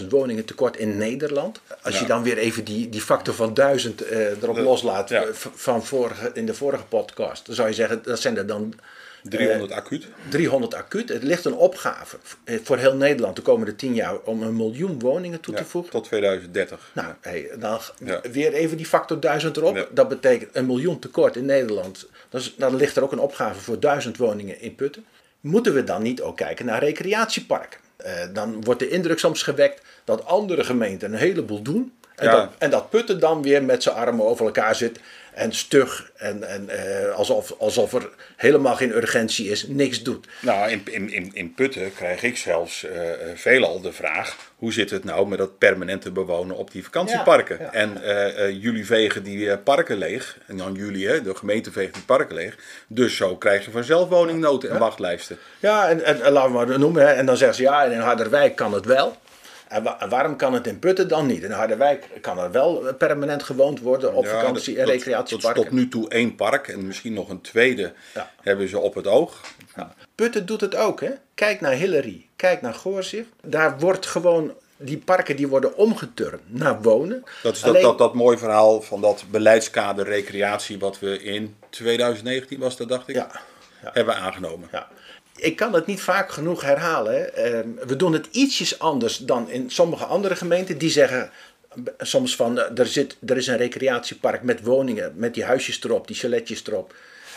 300.000 0.01 0.07
woningen 0.09 0.45
tekort 0.45 0.77
in 0.77 0.97
Nederland. 0.97 1.61
Als 1.83 1.99
je 1.99 2.07
dan 2.07 2.23
weer 2.23 2.39
even 2.39 2.65
die, 2.65 2.89
die 2.89 3.01
factor 3.01 3.35
van 3.35 3.55
1000 3.55 4.01
eh, 4.03 4.43
erop 4.43 4.55
De- 4.55 4.63
loslaat 4.83 5.09
ja. 5.09 5.23
eh, 5.23 5.29
van 5.55 5.85
vorige, 5.85 6.31
in 6.35 6.47
de 6.47 6.55
vorige 6.55 6.85
podcast. 6.85 7.47
Dan 7.47 7.55
zou 7.55 7.69
je 7.69 7.75
zeggen, 7.75 8.03
dat 8.03 8.21
zijn 8.21 8.37
er 8.37 8.47
dan 8.47 8.75
300 9.23 9.73
acuut. 9.73 10.07
300 10.29 10.75
acuut. 10.75 11.09
Het 11.09 11.23
ligt 11.23 11.45
een 11.45 11.55
opgave 11.55 12.17
eh, 12.45 12.59
voor 12.63 12.77
heel 12.77 12.97
Nederland 12.97 13.37
de 13.37 13.43
komende 13.43 13.77
10 13.77 13.95
jaar 13.95 14.19
om 14.19 14.43
een 14.43 14.57
miljoen 14.57 14.99
woningen 14.99 15.41
toe 15.41 15.55
te 15.55 15.65
voegen. 15.65 15.91
tot 15.91 16.05
2030. 16.05 16.91
Nou, 16.93 17.15
hey, 17.21 17.51
dan 17.59 17.81
weer 18.33 18.53
even 18.53 18.77
die 18.77 18.87
factor 18.87 19.21
1000 19.21 19.57
erop. 19.57 19.89
Dat 19.91 20.09
betekent 20.09 20.57
een 20.57 20.67
miljoen 20.67 20.99
tekort 20.99 21.37
in 21.37 21.45
Nederland. 21.45 22.09
Dus, 22.29 22.55
dan 22.57 22.77
ligt 22.77 22.97
er 22.97 23.03
ook 23.03 23.13
een 23.13 23.19
opgave 23.19 23.61
voor 23.61 23.81
1000 23.81 24.17
woningen 24.17 24.61
in 24.61 24.75
Putten. 24.75 25.05
Moeten 25.41 25.75
we 25.75 25.85
dan 25.85 26.03
niet 26.03 26.23
ook 26.23 26.37
kijken 26.37 26.67
naar 26.67 26.85
recreatieparken? 26.85 27.81
Eh, 27.97 28.13
dan 28.33 28.65
wordt 28.65 28.81
de 28.81 28.89
indruk 28.89 29.19
soms 29.19 29.43
gewekt 29.43 29.83
dat 30.05 30.25
andere 30.25 30.65
gemeenten 30.65 31.13
een 31.13 31.19
heleboel 31.19 31.63
doen. 31.63 31.93
En, 32.17 32.27
Ja. 32.27 32.31
dat, 32.31 32.49
en 32.59 32.71
dat 32.71 32.91
Putten 32.91 33.21
dan 33.21 33.43
weer 33.43 33.65
met 33.65 33.83
zijn 33.83 33.95
armen 33.95 34.25
over 34.25 34.47
elkaar 34.47 34.75
zit. 34.75 35.01
En 35.33 35.53
stug. 35.53 36.11
En, 36.17 36.49
en 36.49 36.69
eh, 36.69 37.15
alsof, 37.15 37.55
alsof 37.59 37.93
er 37.93 38.11
helemaal 38.37 38.75
geen 38.75 38.97
urgentie 38.97 39.51
is. 39.51 39.67
Niks 39.67 40.03
doet. 40.03 40.27
Nou, 40.41 40.71
in, 40.71 41.11
in, 41.13 41.31
in, 41.35 41.55
Putten 41.55 41.95
krijg 41.95 42.23
ik 42.23 42.37
zelfs 42.37 42.85
eh, 42.85 43.13
eh, 43.13 43.19
veelal 43.35 43.81
de 43.81 43.93
vraag: 43.93 44.37
hoe 44.57 44.73
zit 44.73 44.91
het 44.91 45.05
nou 45.05 45.29
met 45.29 45.39
dat 45.39 45.59
permanente 45.59 46.11
bewonen 46.11 46.57
op 46.57 46.71
die 46.71 46.85
vakantieparken? 46.85 47.57
Ja, 47.59 47.65
ja. 47.65 47.73
En 47.73 48.61
jullie 48.61 48.87
vegen 48.87 49.23
die 49.23 49.59
parken 49.59 49.97
leeg. 49.97 50.39
En 50.47 50.57
dan 50.57 50.75
jullie, 50.75 51.09
hè, 51.09 51.23
de 51.23 51.35
gemeente 51.35 51.73
veegt 51.73 51.95
die 51.95 52.03
parken 52.03 52.35
leeg. 52.35 52.57
Dus 52.87 53.17
zo 53.17 53.37
krijg 53.37 53.65
je 53.65 53.71
vanzelf 53.71 54.09
woningnood 54.09 54.65
en 54.65 54.79
wachtlijsten. 54.79 55.39
Ja, 55.59 55.89
en, 55.89 56.05
en, 56.05 56.23
en 56.23 56.33
laten 56.33 56.51
we 56.51 56.57
maar 56.57 56.79
noemen. 56.79 57.07
Hè. 57.07 57.13
En 57.13 57.27
dan 57.27 57.37
zeggen 57.37 57.57
ze 57.57 57.63
ja, 57.63 57.85
in 57.85 57.99
Harderwijk 57.99 58.57
kan 58.57 58.73
het 58.73 58.85
wel. 58.85 59.17
En, 59.73 59.83
wa- 59.83 60.01
en 60.01 60.09
waarom 60.09 60.37
kan 60.37 60.55
het 60.55 60.67
in 60.67 60.79
Putten 60.79 61.09
dan 61.09 61.27
niet? 61.27 61.43
In 61.43 61.51
Harderwijk 61.51 62.07
kan 62.21 62.39
er 62.39 62.51
wel 62.51 62.95
permanent 62.99 63.43
gewoond 63.43 63.81
worden 63.81 64.15
op 64.15 64.25
Ja, 64.25 64.31
vakantie- 64.31 64.75
dat- 64.75 64.83
en 64.83 64.87
dat- 64.89 64.95
recreatieparken. 65.05 65.63
Dat 65.63 65.65
is 65.65 65.71
tot 65.71 65.81
nu 65.81 65.89
toe 65.89 66.09
één 66.09 66.35
park 66.35 66.69
en 66.69 66.87
misschien 66.87 67.13
nog 67.13 67.29
een 67.29 67.41
tweede 67.41 67.93
Ja. 68.15 68.31
hebben 68.43 68.69
ze 68.69 68.79
op 68.79 68.95
het 68.95 69.07
oog. 69.07 69.41
Ja. 69.77 69.95
Putten 70.15 70.47
doet 70.47 70.61
het 70.61 70.75
ook. 70.77 71.01
Hè? 71.01 71.11
Kijk 71.35 71.61
naar 71.61 71.73
Hillary, 71.73 72.27
kijk 72.37 72.61
naar 72.63 72.75
Goorzicht. 72.75 73.29
Daar 73.43 73.79
wordt 73.79 74.07
gewoon, 74.07 74.53
die 74.77 74.99
parken 74.99 75.37
die 75.37 75.49
worden 75.49 75.77
omgeturnd 75.77 76.41
naar 76.47 76.83
wonen. 76.83 77.25
Dat 77.43 77.55
is 77.55 77.61
dat, 77.61 77.71
Alleen- 77.71 77.83
dat, 77.83 77.99
dat 77.99 78.15
mooi 78.15 78.39
verhaal 78.39 78.81
van 78.83 79.01
dat 79.01 79.25
beleidskader 79.31 80.05
recreatie 80.05 80.79
wat 80.79 80.99
we 80.99 81.23
in 81.23 81.57
2019 81.71 82.59
was 82.59 82.77
dat 82.77 82.89
dacht 82.89 83.09
ik, 83.09 83.15
Ja, 83.15 83.29
ja. 83.83 83.91
hebben 83.93 84.17
aangenomen. 84.17 84.69
Ja. 84.73 84.89
Ik 85.37 85.57
kan 85.57 85.73
het 85.73 85.87
niet 85.87 86.01
vaak 86.01 86.31
genoeg 86.31 86.63
herhalen. 86.63 87.35
Ehm, 87.37 87.69
we 87.87 87.97
doen 87.97 88.13
het 88.13 88.29
ietsjes 88.31 88.79
anders 88.79 89.17
dan 89.19 89.51
in 89.51 89.71
sommige 89.71 90.05
andere 90.05 90.37
gemeenten. 90.37 90.79
Die 90.79 90.91
zeggen 90.91 91.31
soms 91.99 92.37
van 92.37 92.59
eh, 92.59 92.79
er, 92.79 92.87
zit, 92.87 93.17
er 93.27 93.37
is 93.37 93.47
een 93.47 93.57
recreatiepark 93.57 94.43
met 94.43 94.63
woningen, 94.63 95.13
met 95.17 95.35
die 95.35 95.45
huisjes 95.45 95.83
erop, 95.85 96.07
die 96.07 96.17
chaletjes 96.17 96.67
erop. 96.67 96.95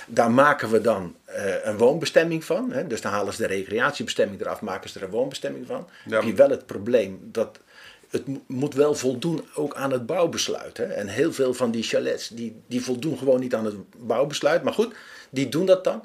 Daar 0.08 0.32
maken 0.32 0.70
we 0.70 0.82
dan 0.82 1.16
eh, 1.25 1.54
een 1.64 1.78
woonbestemming 1.78 2.44
van. 2.46 2.72
Hè. 2.72 2.88
Dus 2.88 3.02
dan 3.02 3.12
halen 3.12 3.34
ze 3.34 3.42
de 3.42 3.48
recreatiebestemming 3.48 4.42
eraf, 4.42 4.62
maken 4.62 4.90
ze 4.90 5.00
er 5.00 5.06
een 5.06 5.12
woonbestemming 5.12 5.68
van. 5.68 5.88
Ja. 6.06 6.16
heb 6.16 6.24
je 6.24 6.34
wel 6.34 6.50
het 6.50 6.66
probleem 6.66 7.20
dat 7.24 7.60
het 8.10 8.28
mo- 8.28 8.44
moet 8.48 8.74
wel 8.74 8.96
voldoen 8.96 9.46
ook 9.54 9.75
aan 9.75 9.92
het 9.92 10.06
bouwbesluit. 10.06 10.78
Hè. 10.78 10.84
En 10.84 11.08
heel 11.08 11.34
veel 11.34 11.54
van 11.54 11.72
die 11.72 11.84
chalets 11.84 12.28
die, 12.28 12.62
die 12.68 12.84
voldoen 12.84 13.18
gewoon 13.18 13.40
niet 13.40 13.54
aan 13.56 13.66
het 13.66 13.75
bouwbesluit. 13.98 14.64
Maar 14.64 14.74
goed, 14.74 14.94
die 15.30 15.50
doen 15.50 15.66
dat 15.66 15.84
dan. 15.84 16.04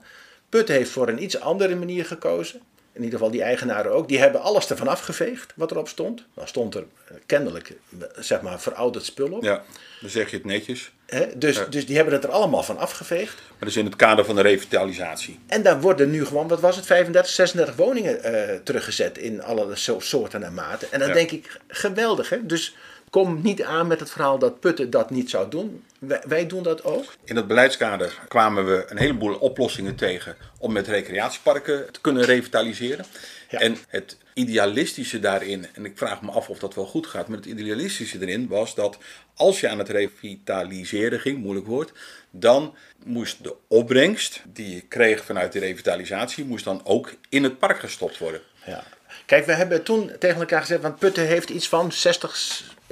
Putten 0.51 0.75
heeft 0.75 0.91
voor 0.91 1.09
een 1.09 1.23
iets 1.23 1.41
andere 1.41 1.75
manier 1.77 2.05
gekozen. 2.05 2.61
In 2.93 3.03
ieder 3.03 3.19
geval 3.19 3.33
die 3.33 3.43
eigenaren 3.43 3.93
ook. 3.93 4.09
Die 4.09 4.19
hebben 4.19 4.41
alles 4.43 4.71
ervan 4.71 4.89
afgeveegd 4.89 5.53
wat 5.57 5.71
erop 5.71 5.89
stond. 5.89 6.25
Dan 6.35 6.49
stond 6.49 6.75
er 6.75 6.85
eh, 7.09 7.15
kennelijk 7.27 7.69
eh, 8.01 8.07
zeg 8.19 8.41
maar 8.41 8.61
verouderd 8.61 9.05
spul 9.05 9.31
op. 9.33 9.43
Ja, 9.43 9.63
dan 10.01 10.11
zeg 10.11 10.31
je 10.31 10.37
het 10.37 10.45
netjes. 10.45 10.93
Dus, 11.37 11.61
dus 11.71 11.87
die 11.87 11.97
hebben 11.97 12.15
het 12.15 12.25
er 12.25 12.31
allemaal 12.31 12.63
van 12.63 12.79
afgeveegd. 12.79 13.35
Maar 13.35 13.59
dat 13.59 13.69
is 13.69 13.77
in 13.77 13.85
het 13.85 13.97
kader 13.97 14.25
van 14.25 14.35
de 14.35 14.41
revitalisatie. 14.43 15.39
En 15.47 15.63
daar 15.63 15.81
worden 15.81 16.11
nu 16.11 16.25
gewoon, 16.27 16.49
wat 16.49 16.61
was 16.61 16.77
het, 16.77 16.87
35, 16.87 17.31
36 17.33 17.75
woningen 17.77 18.23
eh, 18.23 18.57
teruggezet 18.65 19.19
in 19.19 19.43
alle 19.43 19.77
so- 19.77 20.01
soorten 20.01 20.43
en 20.43 20.55
maten. 20.55 20.93
En 20.93 20.99
dan 20.99 21.09
Ja. 21.09 21.15
denk 21.15 21.31
ik, 21.31 21.61
geweldig 21.69 22.29
hè. 22.29 22.47
Dus 22.47 22.77
kom 23.11 23.41
niet 23.43 23.63
aan 23.63 23.87
met 23.87 24.01
het 24.01 24.11
verhaal 24.11 24.39
dat 24.39 24.61
Putten 24.61 24.91
dat 24.91 25.11
niet 25.11 25.31
zou 25.31 25.51
doen. 25.51 25.85
Wij, 25.99 26.23
wij 26.27 26.47
doen 26.47 26.63
dat 26.63 26.85
ook. 26.85 27.15
In 27.25 27.35
dat 27.35 27.47
beleidskader 27.47 28.19
kwamen 28.29 28.67
we 28.67 28.85
een 28.89 28.99
heleboel 28.99 29.35
oplossingen 29.35 29.95
tegen 29.95 30.37
om 30.59 30.73
met 30.73 30.87
recreatieparken 30.87 31.93
te 31.93 32.01
kunnen 32.01 32.25
revitaliseren. 32.25 33.05
Ja. 33.49 33.59
En 33.59 33.77
het 33.89 34.17
idealistische 34.35 35.21
daarin, 35.21 35.67
en 35.73 35.85
ik 35.85 35.99
vraag 35.99 36.23
me 36.23 36.31
af 36.31 36.49
of 36.49 36.59
dat 36.59 36.75
wel 36.75 36.87
goed 36.87 37.07
gaat, 37.07 37.29
maar 37.29 37.37
het 37.37 37.47
idealistische 37.47 38.21
erin 38.21 38.49
was 38.49 38.75
dat 38.75 38.99
als 39.35 39.61
je 39.61 39.69
aan 39.69 39.79
het 39.79 39.89
revitaliseren 39.89 41.21
ging, 41.21 41.39
moeilijk 41.39 41.67
woord, 41.67 41.93
dan 42.31 42.75
moest 43.05 43.45
de 43.45 43.55
opbrengst 43.69 44.43
die 44.47 44.75
je 44.75 44.81
kreeg 44.81 45.25
vanuit 45.25 45.53
de 45.53 45.59
revitalisatie, 45.59 46.45
moest 46.45 46.65
dan 46.65 46.81
ook 46.85 47.15
in 47.29 47.45
het 47.45 47.59
park 47.59 47.79
gestopt 47.79 48.19
worden. 48.19 48.41
Ja. 48.67 48.85
Kijk, 49.27 49.47
we 49.47 49.53
hebben 49.53 49.83
toen 49.83 50.13
tegen 50.19 50.41
elkaar 50.41 50.61
gezegd, 50.61 50.83
want 50.83 50.99
Putten 50.99 51.27
heeft 51.27 51.51
iets 51.51 51.69
van 51.69 51.93
60 51.93 52.37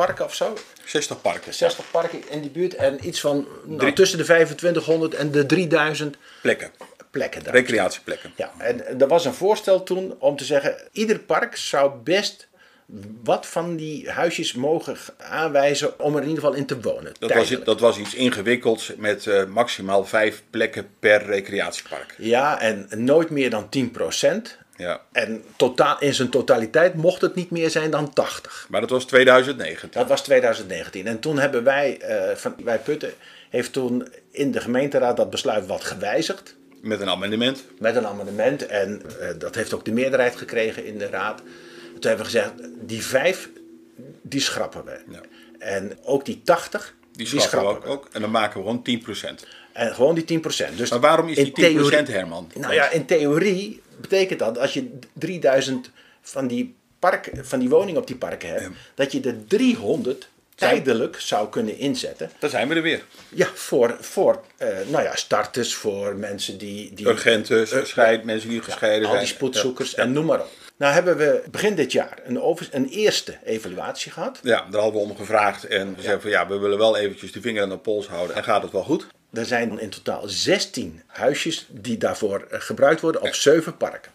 parken 0.05 0.25
of 0.25 0.35
zo. 0.35 0.57
60 0.85 1.21
parken. 1.21 1.55
60 1.55 1.90
parken 1.90 2.23
in 2.31 2.40
die 2.40 2.50
buurt 2.50 2.75
en 2.75 3.07
iets 3.07 3.21
van 3.21 3.47
nou, 3.64 3.78
Drie. 3.78 3.93
tussen 3.93 4.19
de 4.19 4.25
2500 4.25 5.14
en 5.14 5.31
de 5.31 5.47
3000 5.47 6.17
plekken, 6.43 6.71
plekken 7.11 7.45
daar. 7.45 7.55
recreatieplekken. 7.55 8.33
Ja, 8.37 8.52
en 8.59 9.00
er 9.00 9.09
was 9.09 9.25
een 9.25 9.35
voorstel 9.35 9.83
toen 9.83 10.14
om 10.19 10.37
te 10.37 10.45
zeggen: 10.45 10.76
ieder 10.93 11.19
park 11.19 11.57
zou 11.57 11.93
best 12.05 12.49
wat 13.25 13.47
van 13.47 13.76
die 13.76 14.11
huisjes 14.11 14.52
mogen 14.52 14.97
aanwijzen 15.19 16.00
om 16.00 16.17
er 16.17 16.23
in 16.23 16.28
ieder 16.28 16.43
geval 16.43 16.59
in 16.59 16.67
te 16.67 16.81
wonen. 16.81 17.12
Dat 17.19 17.33
was, 17.33 17.49
dat 17.64 17.81
was 17.81 17.99
iets 17.99 18.14
ingewikkelds 18.14 18.93
met 18.97 19.26
eh, 19.26 19.45
maximaal 19.45 20.05
vijf 20.05 20.43
plekken 20.50 20.88
per 20.99 21.26
recreatiepark. 21.26 22.14
Ja, 22.19 22.61
en 22.61 22.88
nooit 22.97 23.31
meer 23.31 23.50
dan 23.50 23.69
10%. 23.69 24.67
Ja. 24.78 25.00
En 25.12 25.44
totaal, 25.56 26.00
in 26.00 26.14
zijn 26.14 26.28
totaliteit 26.28 26.94
mocht 26.94 27.20
het 27.20 27.35
niet 27.35 27.50
meer 27.50 27.70
zijn 27.70 27.90
dan 27.90 28.12
80. 28.12 28.66
Maar 28.70 28.80
dat 28.80 28.90
was 28.90 29.04
2019. 29.04 29.88
Dat 29.92 30.08
was 30.08 30.23
2019. 30.23 31.06
En 31.06 31.20
toen 31.20 31.38
hebben 31.38 31.64
wij, 31.64 31.99
eh, 32.00 32.37
van, 32.37 32.54
wij 32.64 32.78
Putten, 32.78 33.12
heeft 33.50 33.73
toen 33.73 34.08
in 34.30 34.50
de 34.50 34.61
gemeenteraad 34.61 35.16
dat 35.16 35.30
besluit 35.30 35.66
wat 35.66 35.85
gewijzigd. 35.85 36.56
Met 36.82 37.00
een 37.00 37.08
amendement. 37.08 37.64
met 37.78 37.97
een 37.97 38.06
amendement. 38.06 38.66
En 38.66 39.02
eh, 39.20 39.28
dat 39.38 39.54
heeft 39.54 39.75
ook 39.75 39.85
de 39.85 39.92
meerderheid 39.92 40.37
gekregen 40.37 40.85
in 40.85 40.99
de 40.99 41.08
raad. 41.08 41.38
Toen 41.38 42.08
hebben 42.11 42.18
we 42.26 42.32
gezegd, 42.32 42.52
die 42.80 43.02
vijf, 43.04 43.49
die 44.23 44.40
schrappen 44.40 44.85
we. 44.85 44.99
Ja. 45.11 45.20
En 45.58 45.99
ook 46.02 46.25
die 46.25 46.40
80, 46.44 46.94
Die 47.12 47.26
schrappen 47.26 47.61
we 47.61 47.87
ook, 47.87 47.87
ook. 47.87 48.08
En 48.12 48.20
dan 48.20 48.30
maken 48.30 48.56
we 48.61 48.66
gewoon 48.66 48.82
10%. 48.82 49.47
En 49.73 49.94
gewoon 49.94 50.14
die 50.14 50.25
10%. 50.25 50.76
Dus 50.76 50.90
Maar 50.90 51.00
waarom 51.00 51.28
is 51.28 51.37
die 51.37 51.52
10% 51.52 51.52
theorie- 51.54 52.12
Herman? 52.12 52.50
Nou 52.54 52.75
ja, 52.75 52.90
in 52.90 53.04
theorie 53.06 53.82
betekent 54.00 54.38
dat 54.38 54.59
als 54.59 54.73
je 54.75 54.99
3000 55.12 55.90
van 56.23 56.47
die, 56.47 56.75
park, 56.99 57.31
van 57.43 57.59
die 57.59 57.69
woningen 57.69 58.00
op 58.00 58.07
die 58.07 58.17
parken 58.17 58.49
hebt, 58.49 58.69
dat 58.95 59.12
je 59.12 59.21
er 59.21 59.47
300 59.47 60.28
tijdelijk 60.55 61.21
zou 61.21 61.49
kunnen 61.49 61.78
inzetten. 61.78 62.31
Daar 62.38 62.50
zijn 62.50 62.69
we 62.69 62.75
er 62.75 62.83
weer. 62.83 63.02
Ja, 63.28 63.47
voor, 63.55 63.97
voor 64.00 64.45
eh, 64.57 64.69
nou 64.88 65.05
ja, 65.05 65.17
starters, 65.17 65.75
voor 65.75 66.17
mensen 66.17 66.59
die... 66.59 66.95
die 66.95 67.07
gescheiden, 67.07 68.26
mensen 68.26 68.49
die 68.49 68.62
gescheiden 68.62 69.05
al 69.05 69.14
zijn. 69.14 69.25
die 69.25 69.35
spoedzoekers 69.35 69.90
Ja. 69.90 70.02
en 70.02 70.12
noem 70.12 70.25
maar 70.26 70.40
op. 70.40 70.49
Nou 70.76 70.93
hebben 70.93 71.17
we 71.17 71.43
begin 71.50 71.75
dit 71.75 71.93
jaar 71.93 72.19
een, 72.25 72.40
over, 72.40 72.69
een 72.71 72.88
eerste 72.88 73.38
evaluatie 73.45 74.12
gehad. 74.12 74.38
Ja, 74.43 74.67
daar 74.71 74.81
hadden 74.81 75.00
we 75.02 75.09
om 75.09 75.17
gevraagd. 75.17 75.64
En 75.64 75.95
we 75.95 76.02
zeiden 76.02 76.21
van 76.23 76.31
ja, 76.31 76.49
we 76.49 76.59
willen 76.59 76.78
wel 76.78 76.97
eventjes 76.97 77.33
de 77.33 77.40
vinger 77.40 77.62
aan 77.62 77.69
de 77.69 77.78
pols 77.78 78.07
houden. 78.07 78.37
En 78.37 78.45
gaat 78.45 78.62
het 78.62 78.73
wel 78.73 78.83
goed? 78.85 79.07
Er 79.38 79.47
zijn 79.47 79.80
in 79.80 79.90
totaal 79.90 80.23
16 80.25 81.02
huisjes 81.07 81.66
die 81.71 81.99
daarvoor 81.99 82.47
eh, 82.50 82.61
gebruikt 82.61 83.00
worden 83.00 83.23
op 83.23 83.35
7 83.35 83.76
parken. 83.76 84.11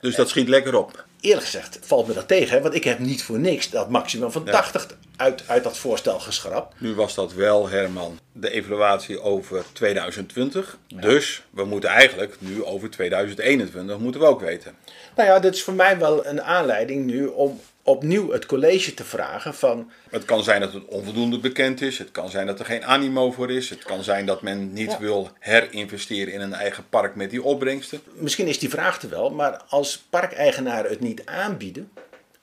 Dus 0.00 0.14
dat 0.14 0.28
schiet 0.28 0.48
lekker 0.48 0.76
op. 0.76 1.04
Eerlijk 1.20 1.44
gezegd 1.44 1.78
valt 1.82 2.06
me 2.06 2.14
dat 2.14 2.28
tegen, 2.28 2.62
want 2.62 2.74
ik 2.74 2.84
heb 2.84 2.98
niet 2.98 3.22
voor 3.22 3.38
niks 3.38 3.70
dat 3.70 3.90
maximum 3.90 4.30
van 4.30 4.42
Ja. 4.44 4.50
80 4.50 4.86
uit, 5.16 5.42
uit 5.46 5.64
dat 5.64 5.78
voorstel 5.78 6.18
geschrapt. 6.18 6.80
Nu 6.80 6.94
was 6.94 7.14
dat 7.14 7.32
wel, 7.32 7.68
Herman, 7.68 8.18
de 8.32 8.50
evaluatie 8.50 9.20
over 9.20 9.64
2020. 9.72 10.78
Dus 10.88 11.42
we 11.50 11.64
moeten 11.64 11.90
eigenlijk 11.90 12.36
nu 12.38 12.64
over 12.64 12.90
2021 12.90 13.98
moeten 13.98 14.20
we 14.20 14.26
ook 14.26 14.40
weten. 14.40 14.74
Nou 15.16 15.28
ja, 15.28 15.38
dit 15.38 15.54
is 15.54 15.62
voor 15.62 15.74
mij 15.74 15.98
wel 15.98 16.26
een 16.26 16.42
aanleiding 16.42 17.04
nu 17.04 17.26
om 17.26 17.60
opnieuw 17.84 18.30
het 18.30 18.46
college 18.46 18.94
te 18.94 19.04
vragen 19.04 19.54
van... 19.54 19.90
Het 20.10 20.24
kan 20.24 20.42
zijn 20.42 20.60
dat 20.60 20.72
het 20.72 20.84
onvoldoende 20.84 21.38
bekend 21.38 21.80
is. 21.80 21.98
Het 21.98 22.10
kan 22.10 22.30
zijn 22.30 22.46
dat 22.46 22.58
er 22.58 22.64
geen 22.64 22.84
animo 22.84 23.32
voor 23.32 23.50
is. 23.50 23.70
Het 23.70 23.82
kan 23.84 24.02
zijn 24.02 24.26
dat 24.26 24.42
men 24.42 24.72
niet 24.72 24.90
Ja. 24.90 24.98
wil 24.98 25.30
herinvesteren 25.38 26.32
in 26.32 26.40
een 26.40 26.52
eigen 26.54 26.84
park 26.88 27.14
met 27.14 27.30
die 27.30 27.42
opbrengsten. 27.42 28.00
Misschien 28.12 28.46
is 28.46 28.58
die 28.58 28.68
vraag 28.68 29.02
er 29.02 29.08
wel, 29.08 29.30
maar 29.30 29.62
als 29.68 30.04
parkeigenaren 30.10 30.90
het 30.90 31.00
niet 31.00 31.26
aanbieden, 31.26 31.90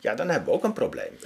ja, 0.02 0.16
dan 0.16 0.30
hebben 0.30 0.50
we 0.50 0.56
ook 0.56 0.64
een 0.64 0.74
probleem. 0.74 1.18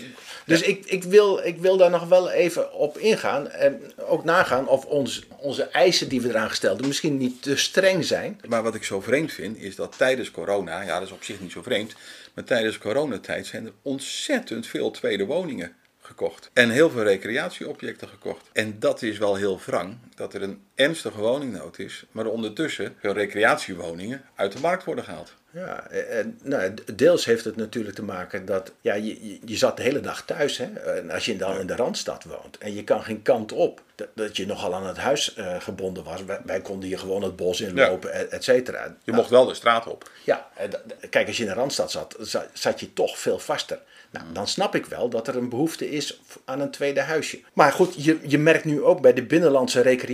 Dus 0.45 0.61
ik, 0.61 0.85
ik, 0.85 1.03
wil, 1.03 1.39
ik 1.43 1.57
wil 1.57 1.77
daar 1.77 1.89
nog 1.89 2.07
wel 2.07 2.29
even 2.29 2.73
op 2.73 2.97
ingaan 2.97 3.49
en 3.49 3.81
ook 3.97 4.23
nagaan 4.23 4.67
of 4.67 4.85
ons, 4.85 5.23
onze 5.37 5.63
eisen 5.63 6.09
die 6.09 6.21
we 6.21 6.29
eraan 6.29 6.49
gesteld 6.49 6.71
hebben 6.71 6.87
misschien 6.87 7.17
niet 7.17 7.41
te 7.41 7.57
streng 7.57 8.05
zijn. 8.05 8.41
Maar 8.47 8.63
wat 8.63 8.75
ik 8.75 8.83
zo 8.83 9.01
vreemd 9.01 9.33
vind, 9.33 9.57
is 9.57 9.75
dat 9.75 9.97
tijdens 9.97 10.31
corona, 10.31 10.81
ja 10.81 10.99
dat 10.99 11.07
is 11.07 11.13
op 11.13 11.23
zich 11.23 11.39
niet 11.39 11.51
zo 11.51 11.61
vreemd, 11.61 11.95
maar 12.33 12.43
tijdens 12.43 12.77
coronatijd 12.77 13.45
zijn 13.45 13.65
er 13.65 13.73
ontzettend 13.81 14.67
veel 14.67 14.91
tweede 14.91 15.25
woningen 15.25 15.75
gekocht. 16.01 16.49
En 16.53 16.69
heel 16.69 16.89
veel 16.89 17.03
recreatieobjecten 17.03 18.07
gekocht. 18.07 18.49
En 18.53 18.79
dat 18.79 19.01
is 19.01 19.17
wel 19.17 19.35
heel 19.35 19.59
wrang, 19.65 19.97
dat 20.15 20.33
er 20.33 20.41
een 20.41 20.61
ernstige 20.75 21.19
woningnood 21.19 21.79
is, 21.79 22.05
maar 22.11 22.25
ondertussen 22.25 22.95
veel 22.99 23.13
recreatiewoningen 23.13 24.21
uit 24.35 24.51
de 24.51 24.59
markt 24.59 24.83
worden 24.83 25.03
gehaald. 25.03 25.33
Ja, 25.51 25.87
en, 25.89 26.39
nou, 26.43 26.73
deels 26.95 27.25
heeft 27.25 27.45
het 27.45 27.55
natuurlijk 27.55 27.95
te 27.95 28.03
maken 28.03 28.45
dat 28.45 28.71
ja, 28.81 28.93
je, 28.93 29.39
je, 29.45 29.55
zat 29.57 29.77
de 29.77 29.83
hele 29.83 29.99
dag 29.99 30.25
thuis. 30.25 30.57
Hè? 30.57 30.65
En 30.65 31.11
als 31.11 31.25
je 31.25 31.37
dan 31.37 31.59
in 31.59 31.67
de 31.67 31.75
Randstad 31.75 32.23
woont 32.23 32.57
en 32.57 32.73
je 32.73 32.83
kan 32.83 33.03
geen 33.03 33.21
kant 33.21 33.51
op, 33.51 33.81
dat, 33.95 34.07
dat 34.13 34.35
je 34.37 34.45
nogal 34.45 34.75
aan 34.75 34.85
het 34.87 34.97
huis 34.97 35.33
eh, 35.33 35.61
gebonden 35.61 36.03
was. 36.03 36.23
Wij, 36.23 36.39
wij 36.45 36.61
konden 36.61 36.89
hier 36.89 36.99
gewoon 36.99 37.23
het 37.23 37.35
bos 37.35 37.61
inlopen, 37.61 38.13
et, 38.13 38.29
et 38.29 38.43
cetera. 38.43 38.95
Je 39.03 39.11
mocht 39.11 39.29
wel 39.29 39.45
de 39.45 39.53
straat 39.53 39.87
op. 39.87 40.11
Ja, 40.23 40.49
en 40.55 40.71
kijk, 41.09 41.27
als 41.27 41.37
je 41.37 41.43
in 41.43 41.49
de 41.49 41.55
Randstad 41.55 41.91
zat, 41.91 42.15
za- 42.19 42.47
zat 42.53 42.79
je 42.79 42.93
toch 42.93 43.19
veel 43.19 43.39
vaster. 43.39 43.79
Nou, 44.11 44.25
dan 44.33 44.47
snap 44.47 44.75
ik 44.75 44.85
wel 44.85 45.09
dat 45.09 45.27
er 45.27 45.35
een 45.35 45.49
behoefte 45.49 45.89
is 45.89 46.21
aan 46.45 46.59
een 46.59 46.71
tweede 46.71 47.01
huisje. 47.01 47.39
Maar 47.53 47.71
goed, 47.71 48.03
je, 48.03 48.19
je 48.21 48.37
merkt 48.37 48.65
nu 48.65 48.83
ook 48.83 49.01
bij 49.01 49.13
de 49.13 49.23
binnenlandse 49.23 49.81
recreatie 49.81 50.04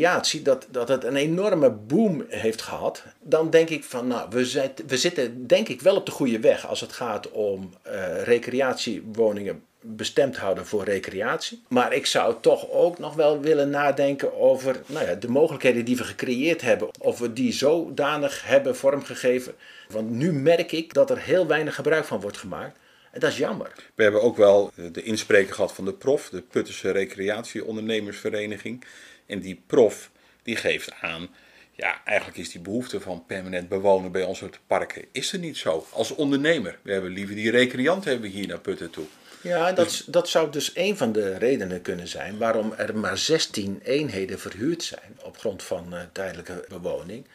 dat, 0.44 0.68
dat 0.72 0.88
het 0.88 1.04
een 1.04 1.16
enorme 1.16 1.70
boom 1.72 2.26
heeft 2.28 2.62
gehad. 2.62 3.04
Dan 3.22 3.50
denk 3.50 3.70
ik 3.70 3.84
van, 3.84 4.08
nou, 4.08 4.30
we, 4.30 4.46
zit- 4.46 4.84
we 4.88 4.98
zitten 4.98 5.48
denk 5.48 5.68
ik 5.68 5.82
wel 5.82 5.96
op 5.96 6.06
de 6.06 6.12
goede 6.12 6.40
weg 6.40 6.68
als 6.68 6.82
het 6.82 6.92
gaat 6.94 7.32
om 7.32 7.74
eh, 7.82 8.24
recreatiewoningen 8.24 9.64
bestemd 9.84 10.38
houden 10.38 10.66
voor 10.66 10.84
recreatie. 10.84 11.62
Maar 11.68 11.94
ik 11.94 12.06
zou 12.06 12.36
toch 12.42 12.70
ook 12.72 13.00
nog 13.00 13.14
wel 13.16 13.40
willen 13.42 13.70
nadenken 13.70 14.40
over 14.40 14.82
nou 14.86 15.06
ja, 15.06 15.16
de 15.16 15.30
mogelijkheden 15.30 15.86
die 15.86 15.98
we 15.98 16.04
gecreëerd 16.04 16.62
hebben. 16.62 16.90
Of 17.00 17.20
we 17.20 17.34
die 17.34 17.54
zodanig 17.54 18.46
hebben 18.46 18.76
vormgegeven. 18.76 19.54
Want 19.90 20.10
nu 20.10 20.34
merk 20.34 20.72
ik 20.72 20.94
dat 20.94 21.10
er 21.10 21.20
heel 21.20 21.48
weinig 21.48 21.76
gebruik 21.76 22.06
van 22.06 22.22
wordt 22.22 22.38
gemaakt. 22.38 22.78
En 23.12 23.20
dat 23.20 23.32
is 23.32 23.38
jammer. 23.38 23.72
We 23.96 24.04
hebben 24.04 24.22
ook 24.22 24.38
wel 24.38 24.72
de 24.92 25.04
inspreker 25.04 25.54
gehad 25.54 25.74
van 25.74 25.86
de 25.86 25.94
prof, 25.94 26.30
de 26.30 26.42
Puttense 26.42 26.92
Recreatieondernemersvereniging. 26.92 28.84
En 29.32 29.40
die 29.40 29.62
prof 29.68 30.12
die 30.44 30.56
geeft 30.56 30.92
aan, 31.02 31.30
ja, 31.72 32.02
eigenlijk 32.06 32.38
is 32.38 32.52
die 32.52 32.62
behoefte 32.62 33.00
van 33.00 33.26
permanent 33.26 33.70
bewonen 33.70 34.12
bij 34.12 34.24
onze 34.24 34.50
parken, 34.68 35.06
is 35.12 35.34
er 35.34 35.40
niet 35.40 35.58
zo. 35.58 35.88
Als 35.92 36.12
ondernemer, 36.12 36.80
we 36.82 36.92
hebben 36.92 37.12
liever 37.12 37.36
die 37.36 37.52
recreant 37.52 38.06
hebben 38.06 38.22
we 38.32 38.38
hier 38.38 38.48
naar 38.48 38.60
Putten 38.60 38.90
toe. 38.90 39.06
Ja, 39.42 39.72
dat, 39.72 40.04
dat 40.08 40.30
zou 40.30 40.52
dus 40.52 40.72
een 40.74 40.98
van 40.98 41.12
de 41.12 41.38
redenen 41.38 41.82
kunnen 41.82 42.08
zijn 42.08 42.38
waarom 42.38 42.74
er 42.74 42.98
maar 42.98 43.18
16 43.18 43.80
eenheden 43.84 44.40
verhuurd 44.40 44.84
zijn 44.84 45.20
op 45.24 45.38
grond 45.38 45.64
van 45.64 45.96
eh, 45.96 46.02
tijdelijke 46.12 46.66
bewoning 46.68 47.26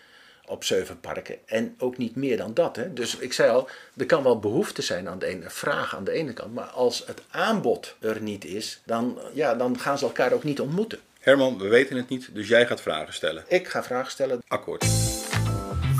op 0.46 0.64
zeven 0.64 1.00
parken. 1.00 1.36
En 1.46 1.74
ook 1.78 1.96
niet 1.96 2.16
meer 2.16 2.36
dan 2.36 2.54
dat. 2.54 2.76
Hè. 2.76 2.92
Dus 2.92 3.16
ik 3.16 3.32
zei 3.32 3.50
al, 3.50 3.68
er 3.96 4.06
kan 4.06 4.22
wel 4.22 4.38
behoefte 4.38 4.82
zijn 4.82 5.08
aan 5.08 5.18
de 5.18 5.26
ene, 5.26 5.50
vraag 5.50 5.96
aan 5.96 6.04
de 6.04 6.12
ene 6.12 6.32
kant. 6.32 6.54
Maar 6.54 6.64
als 6.64 7.02
het 7.06 7.22
aanbod 7.30 7.96
er 8.00 8.22
niet 8.22 8.44
is, 8.44 8.80
dan, 8.84 9.18
ja, 9.32 9.54
dan 9.54 9.78
gaan 9.78 9.98
ze 9.98 10.04
elkaar 10.04 10.32
ook 10.32 10.44
niet 10.44 10.60
ontmoeten. 10.60 10.98
Herman, 11.26 11.58
we 11.58 11.68
weten 11.68 11.96
het 11.96 12.08
niet, 12.08 12.34
dus 12.34 12.48
jij 12.48 12.66
gaat 12.66 12.80
vragen 12.80 13.14
stellen. 13.14 13.44
Ik 13.48 13.68
ga 13.68 13.82
vragen 13.82 14.10
stellen. 14.10 14.42
Akkoord. 14.48 14.84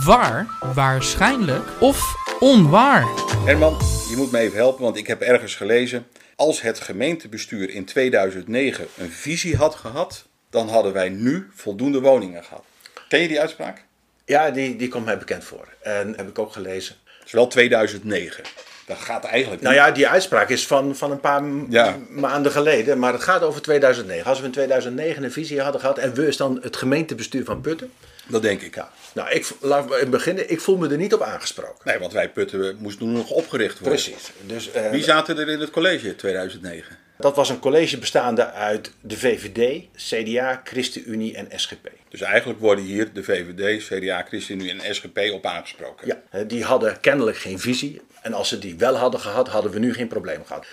Waar, 0.04 0.47
waarschijnlijk 0.75 1.80
of 1.80 2.14
onwaar? 2.40 3.02
Herman, 3.45 3.76
je 4.11 4.14
moet 4.16 4.30
me 4.30 4.38
even 4.38 4.56
helpen, 4.56 4.83
want 4.83 4.97
ik 4.97 5.06
heb 5.06 5.21
ergens 5.21 5.54
gelezen. 5.54 6.06
Als 6.37 6.61
het 6.61 6.80
gemeentebestuur 6.80 7.71
in 7.71 7.85
2009 7.85 8.87
een 8.97 9.11
visie 9.11 9.56
had 9.56 9.75
gehad, 9.75 10.26
dan 10.50 10.68
hadden 10.68 10.92
wij 10.92 11.09
nu 11.09 11.47
voldoende 11.54 12.00
woningen 12.00 12.45
gehad. 12.45 12.64
Ken 13.09 13.21
je 13.21 13.28
die 13.28 13.40
uitspraak? 13.40 13.85
Ja, 14.26 14.50
die, 14.50 14.76
die 14.76 14.88
komt 14.88 15.04
mij 15.04 15.18
bekend 15.18 15.45
voor. 15.45 15.68
En 15.80 16.14
heb 16.16 16.28
ik 16.28 16.38
ook 16.38 16.52
gelezen. 16.52 16.97
Het 17.18 17.26
is 17.26 17.33
wel 17.33 17.47
2009. 17.47 18.45
Dat 18.87 18.97
gaat 18.99 19.25
eigenlijk 19.25 19.62
Nou 19.62 19.75
ja, 19.75 19.90
die 19.90 20.09
uitspraak 20.09 20.49
is 20.49 20.66
van, 20.66 20.97
van 20.97 21.11
een 21.11 21.21
paar 21.21 21.42
Ja. 21.68 21.97
maanden 22.09 22.52
geleden, 22.52 22.99
maar 22.99 23.12
het 23.12 23.23
gaat 23.23 23.42
over 23.42 23.62
2009. 23.62 24.26
Als 24.30 24.38
we 24.40 24.45
in 24.45 24.50
2009 24.50 25.25
een 25.25 25.33
visie 25.33 25.61
hadden 25.61 25.80
gehad 25.80 25.99
en 25.99 26.14
we 26.14 26.26
is 26.26 26.37
dan 26.37 26.59
het 26.62 26.76
gemeentebestuur 26.76 27.45
van 27.45 27.61
Putten. 27.61 27.92
Dat 28.28 28.42
denk 28.42 28.61
ik. 28.62 28.75
Ja. 28.75 28.90
Nou, 29.14 29.30
ik, 29.30 29.49
laat 29.61 29.88
me 29.88 30.06
beginnen. 30.06 30.50
Ik 30.50 30.61
voel 30.61 30.76
me 30.76 30.88
er 30.88 30.97
niet 30.97 31.14
op 31.14 31.23
aangesproken. 31.23 31.80
Nee, 31.85 31.99
want 31.99 32.12
wij 32.12 32.28
Putten 32.30 32.76
moesten 32.78 33.12
nog 33.12 33.30
opgericht 33.30 33.78
worden. 33.78 34.02
Precies. 34.02 34.30
Dus, 34.40 34.71
eh, 34.71 34.90
Wie 34.90 35.02
zaten 35.02 35.38
er 35.38 35.49
in 35.49 35.61
het 35.61 35.71
college 35.71 36.09
in 36.09 36.16
2009? 36.16 36.97
Dat 37.18 37.37
was 37.37 37.49
een 37.49 37.58
college 37.58 37.99
bestaande 37.99 38.50
uit 38.50 38.92
de 39.00 39.16
VVD, 39.16 39.85
CDA, 39.96 40.61
ChristenUnie 40.64 41.37
en 41.37 41.49
SGP. 41.61 41.90
Dus 42.08 42.20
eigenlijk 42.20 42.61
worden 42.61 42.85
hier 42.85 43.12
de 43.12 43.23
VVD, 43.23 43.85
CDA, 43.85 44.25
ChristenUnie 44.28 44.70
en 44.70 44.94
SGP 44.94 45.18
op 45.32 45.46
aangesproken. 45.46 46.06
Ja, 46.06 46.44
die 46.44 46.64
hadden 46.64 47.00
kennelijk 47.00 47.37
geen 47.37 47.58
visie. 47.58 48.00
En 48.23 48.32
als 48.32 48.49
ze 48.49 48.58
die 48.58 48.76
wel 48.76 48.94
hadden 48.94 49.20
gehad, 49.20 49.49
hadden 49.49 49.73
we 49.73 49.78
nu 49.78 49.94
geen 49.94 50.08
probleem 50.08 50.44
gehad. 50.44 50.66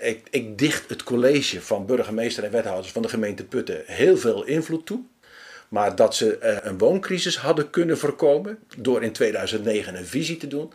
Ik, 0.00 0.26
ik 0.30 0.58
dicht 0.58 0.88
het 0.88 1.02
college 1.02 1.60
van 1.60 1.86
burgemeester 1.86 2.44
en 2.44 2.50
wethouders 2.50 2.92
van 2.92 3.02
de 3.02 3.08
gemeente 3.08 3.44
Putten 3.44 3.82
heel 3.86 4.16
veel 4.16 4.44
invloed 4.44 4.86
toe. 4.86 5.00
Maar 5.68 5.96
dat 5.96 6.14
ze 6.14 6.38
eh, 6.38 6.56
een 6.62 6.78
wooncrisis 6.78 7.36
hadden 7.36 7.70
kunnen 7.70 7.98
voorkomen 7.98 8.58
door 8.78 9.02
in 9.02 9.12
2009 9.12 9.96
een 9.96 10.06
visie 10.06 10.36
te 10.36 10.46
doen, 10.46 10.72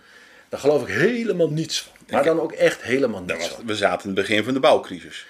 daar 0.50 0.60
geloof 0.60 0.82
ik 0.82 0.88
helemaal 0.88 1.50
niets 1.50 1.82
van. 1.82 1.94
Maar 2.10 2.24
dan 2.24 2.40
ook 2.40 2.52
echt 2.52 2.82
helemaal 2.82 3.22
niets 3.22 3.34
was, 3.34 3.48
van. 3.48 3.66
we 3.66 3.76
zaten 3.76 4.10
in 4.10 4.16
het 4.16 4.28
begin 4.28 4.44
van 4.44 4.54
de 4.54 4.60
bouwcrisis. 4.60 5.26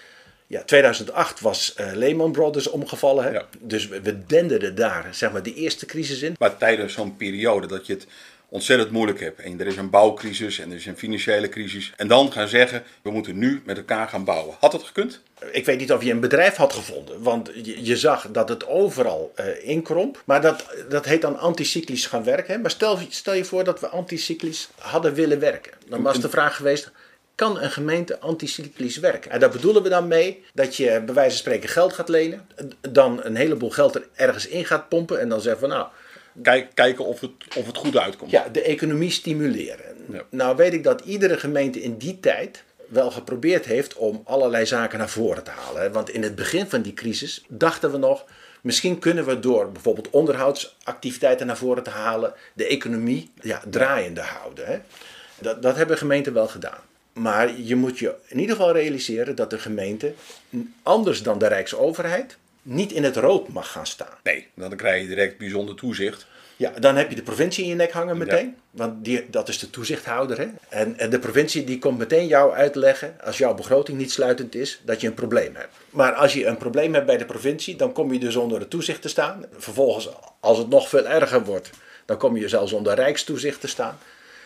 Ja, 0.48 0.64
2008 0.64 1.40
was 1.40 1.74
eh, 1.74 1.92
Lehman 1.94 2.32
Brothers 2.32 2.68
omgevallen. 2.68 3.24
Hè? 3.24 3.30
Ja. 3.30 3.46
Dus 3.60 3.88
we, 3.88 4.02
we 4.02 4.26
denderden 4.26 4.76
daar 4.76 5.08
zeg 5.12 5.32
maar, 5.32 5.44
die 5.44 5.54
eerste 5.54 5.86
crisis 5.86 6.22
in. 6.22 6.36
Maar 6.40 6.58
tijdens 6.58 6.94
zo'n 6.94 7.16
periode 7.16 7.68
dat 7.68 7.88
je 7.88 7.94
het 7.94 8.08
ontzettend 8.50 8.92
moeilijk 8.92 9.20
hebt. 9.20 9.40
En 9.40 9.60
er 9.60 9.68
is 9.68 9.78
een 9.78 9.90
bouwcrisis 9.90 10.60
en 10.60 10.70
er 10.70 10.76
is 10.76 10.86
een 10.86 10.98
financiële 10.98 11.50
crisis. 11.50 11.94
En 11.96 12.08
dan 12.08 12.32
gaan 12.32 12.48
zeggen, 12.48 12.84
we 13.02 13.12
moeten 13.12 13.38
nu 13.38 13.62
met 13.66 13.78
elkaar 13.78 14.08
gaan 14.08 14.24
bouwen. 14.24 14.56
Had 14.60 14.72
dat 14.72 14.84
gekund? 14.84 15.22
Ik 15.52 15.66
weet 15.66 15.80
niet 15.80 15.92
of 15.92 16.04
je 16.04 16.12
een 16.12 16.20
bedrijf 16.20 16.56
had 16.56 16.74
gevonden, 16.74 17.22
want 17.22 17.52
je, 17.64 17.86
je 17.86 17.98
zag 17.98 18.28
dat 18.32 18.50
het 18.50 18.68
overal 18.68 19.32
eh, 19.36 19.46
inkromp. 19.68 20.22
Maar 20.26 20.42
dat, 20.42 20.66
dat 20.90 21.06
heet 21.06 21.22
dan 21.22 21.40
anticyclisch 21.40 22.06
gaan 22.06 22.24
werken. 22.24 22.54
Hè? 22.54 22.60
Maar 22.60 22.72
stel, 22.72 22.98
stel 23.10 23.34
je 23.34 23.46
voor 23.46 23.64
dat 23.64 23.80
we 23.80 23.88
anticyclisch 23.88 24.70
hadden 24.80 25.14
willen 25.14 25.40
werken. 25.40 25.72
Dan 25.88 26.02
was 26.02 26.20
de 26.20 26.30
vraag 26.30 26.56
geweest, 26.56 26.92
kan 27.36 27.60
een 27.60 27.72
gemeente 27.72 28.20
anticyclisch 28.20 28.98
werken? 28.98 29.32
En 29.32 29.40
daar 29.40 29.50
bedoelen 29.50 29.84
we 29.84 29.90
dan 29.90 30.08
mee 30.08 30.44
dat 30.54 30.76
je 30.76 31.02
bij 31.06 31.14
wijze 31.14 31.30
van 31.30 31.40
spreken 31.40 31.70
geld 31.70 31.94
gaat 31.94 32.10
lenen. 32.10 32.48
Dan 32.90 33.20
een 33.24 33.36
heleboel 33.36 33.70
geld 33.70 33.96
er 33.96 34.08
ergens 34.16 34.48
in 34.48 34.66
gaat 34.66 34.90
pompen 34.90 35.20
en 35.20 35.30
dan 35.30 35.42
zeggen 35.42 35.60
van 35.60 35.70
nou... 35.70 35.88
Kijk, 36.42 36.70
kijken 36.74 37.06
of 37.06 37.20
het, 37.20 37.32
of 37.56 37.66
het 37.66 37.78
goed 37.78 37.98
uitkomt. 37.98 38.32
Ja, 38.32 38.48
de 38.52 38.62
economie 38.62 39.12
stimuleren. 39.12 39.86
Ja. 40.12 40.22
Nou 40.30 40.56
weet 40.56 40.74
ik 40.74 40.84
dat 40.84 41.02
iedere 41.02 41.38
gemeente 41.38 41.82
in 41.82 41.98
die 41.98 42.20
tijd 42.20 42.64
wel 42.88 43.12
geprobeerd 43.12 43.66
heeft 43.66 43.94
om 43.96 44.22
allerlei 44.26 44.66
zaken 44.66 45.00
naar 45.00 45.10
voren 45.10 45.44
te 45.44 45.52
halen. 45.52 45.92
Want 45.92 46.10
in 46.10 46.24
het 46.24 46.36
begin 46.36 46.68
van 46.68 46.82
die 46.82 46.94
crisis 46.94 47.46
dachten 47.48 47.92
we 47.92 47.98
nog, 47.98 48.26
misschien 48.62 49.00
kunnen 49.00 49.26
we 49.26 49.40
door 49.40 49.72
bijvoorbeeld 49.72 50.10
onderhoudsactiviteiten 50.10 51.48
naar 51.48 51.58
voren 51.58 51.84
te 51.84 51.90
halen, 51.90 52.34
de 52.54 52.68
economie 52.68 53.32
ja, 53.42 53.62
draaiende 53.70 54.22
houden. 54.22 54.66
Hè. 54.66 54.80
Dat, 55.40 55.62
dat 55.62 55.76
hebben 55.76 55.98
gemeenten 55.98 56.34
wel 56.34 56.48
gedaan. 56.48 56.80
Maar 57.14 57.60
je 57.60 57.76
moet 57.76 58.00
je 58.00 58.16
in 58.28 58.40
ieder 58.40 58.56
geval 58.56 58.74
realiseren 58.74 59.36
dat 59.36 59.50
de 59.50 59.60
gemeente, 59.60 60.14
anders 60.84 61.24
dan 61.24 61.40
de 61.40 61.48
Rijksoverheid, 61.48 62.38
niet 62.70 62.92
in 62.92 63.04
het 63.04 63.16
rood 63.16 63.48
mag 63.48 63.72
gaan 63.72 63.88
staan. 63.88 64.18
Nee, 64.24 64.48
dan 64.56 64.76
krijg 64.76 65.02
je 65.02 65.08
direct 65.08 65.38
bijzonder 65.38 65.76
toezicht. 65.76 66.28
Ja, 66.56 66.72
dan 66.80 66.96
heb 66.96 67.10
je 67.10 67.16
de 67.16 67.22
provincie 67.22 67.64
in 67.64 67.70
je 67.70 67.76
nek 67.76 67.92
hangen 67.92 68.18
meteen. 68.18 68.56
Want 68.72 69.06
die, 69.06 69.30
dat 69.30 69.48
is 69.48 69.60
de 69.60 69.70
toezichthouder. 69.70 70.38
Hè? 70.38 70.48
En, 70.70 70.98
en 70.98 71.10
de 71.10 71.20
provincie 71.20 71.64
die 71.64 71.80
komt 71.80 71.98
meteen 71.98 72.28
jou 72.28 72.54
uitleggen, 72.54 73.16
als 73.24 73.38
jouw 73.38 73.54
begroting 73.54 73.98
niet 73.98 74.12
sluitend 74.12 74.56
is, 74.56 74.82
dat 74.84 75.02
je 75.02 75.08
een 75.08 75.14
probleem 75.14 75.56
hebt. 75.56 75.74
Maar 75.90 76.14
als 76.14 76.34
je 76.34 76.46
een 76.46 76.58
probleem 76.58 76.94
hebt 76.94 77.06
bij 77.06 77.18
de 77.18 77.26
provincie, 77.26 77.76
dan 77.76 77.94
kom 77.94 78.14
je 78.14 78.20
dus 78.20 78.36
onder 78.36 78.60
het 78.60 78.70
toezicht 78.70 79.02
te 79.02 79.10
staan. 79.10 79.46
Vervolgens, 79.58 80.10
als 80.40 80.58
het 80.58 80.70
nog 80.70 80.90
veel 80.90 81.08
erger 81.08 81.44
wordt, 81.44 81.70
dan 82.06 82.18
kom 82.18 82.38
je 82.38 82.48
zelfs 82.48 82.74
onder 82.74 82.96
rijkstoezicht 82.96 83.62
te 83.62 83.68
staan. 83.68 83.98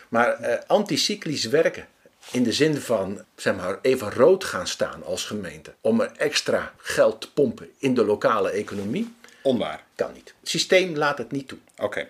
Maar 0.08 0.32
eh, 0.32 0.58
anticyclisch 0.66 1.44
werken, 1.44 1.86
in 2.32 2.42
de 2.42 2.52
zin 2.52 2.76
van 2.76 3.20
zeg 3.36 3.56
maar, 3.56 3.78
even 3.82 4.10
rood 4.12 4.44
gaan 4.44 4.66
staan 4.66 5.04
als 5.04 5.24
gemeente, 5.24 5.74
om 5.80 6.00
er 6.00 6.12
extra 6.16 6.72
geld 6.76 7.20
te 7.20 7.32
pompen 7.32 7.68
in 7.78 7.94
de 7.94 8.04
lokale 8.04 8.50
economie, 8.50 9.14
Onwaar. 9.42 9.82
kan 9.94 10.12
niet. 10.12 10.34
Het 10.40 10.48
systeem 10.48 10.96
laat 10.96 11.18
het 11.18 11.30
niet 11.30 11.48
toe. 11.48 11.58
Oké. 11.76 12.08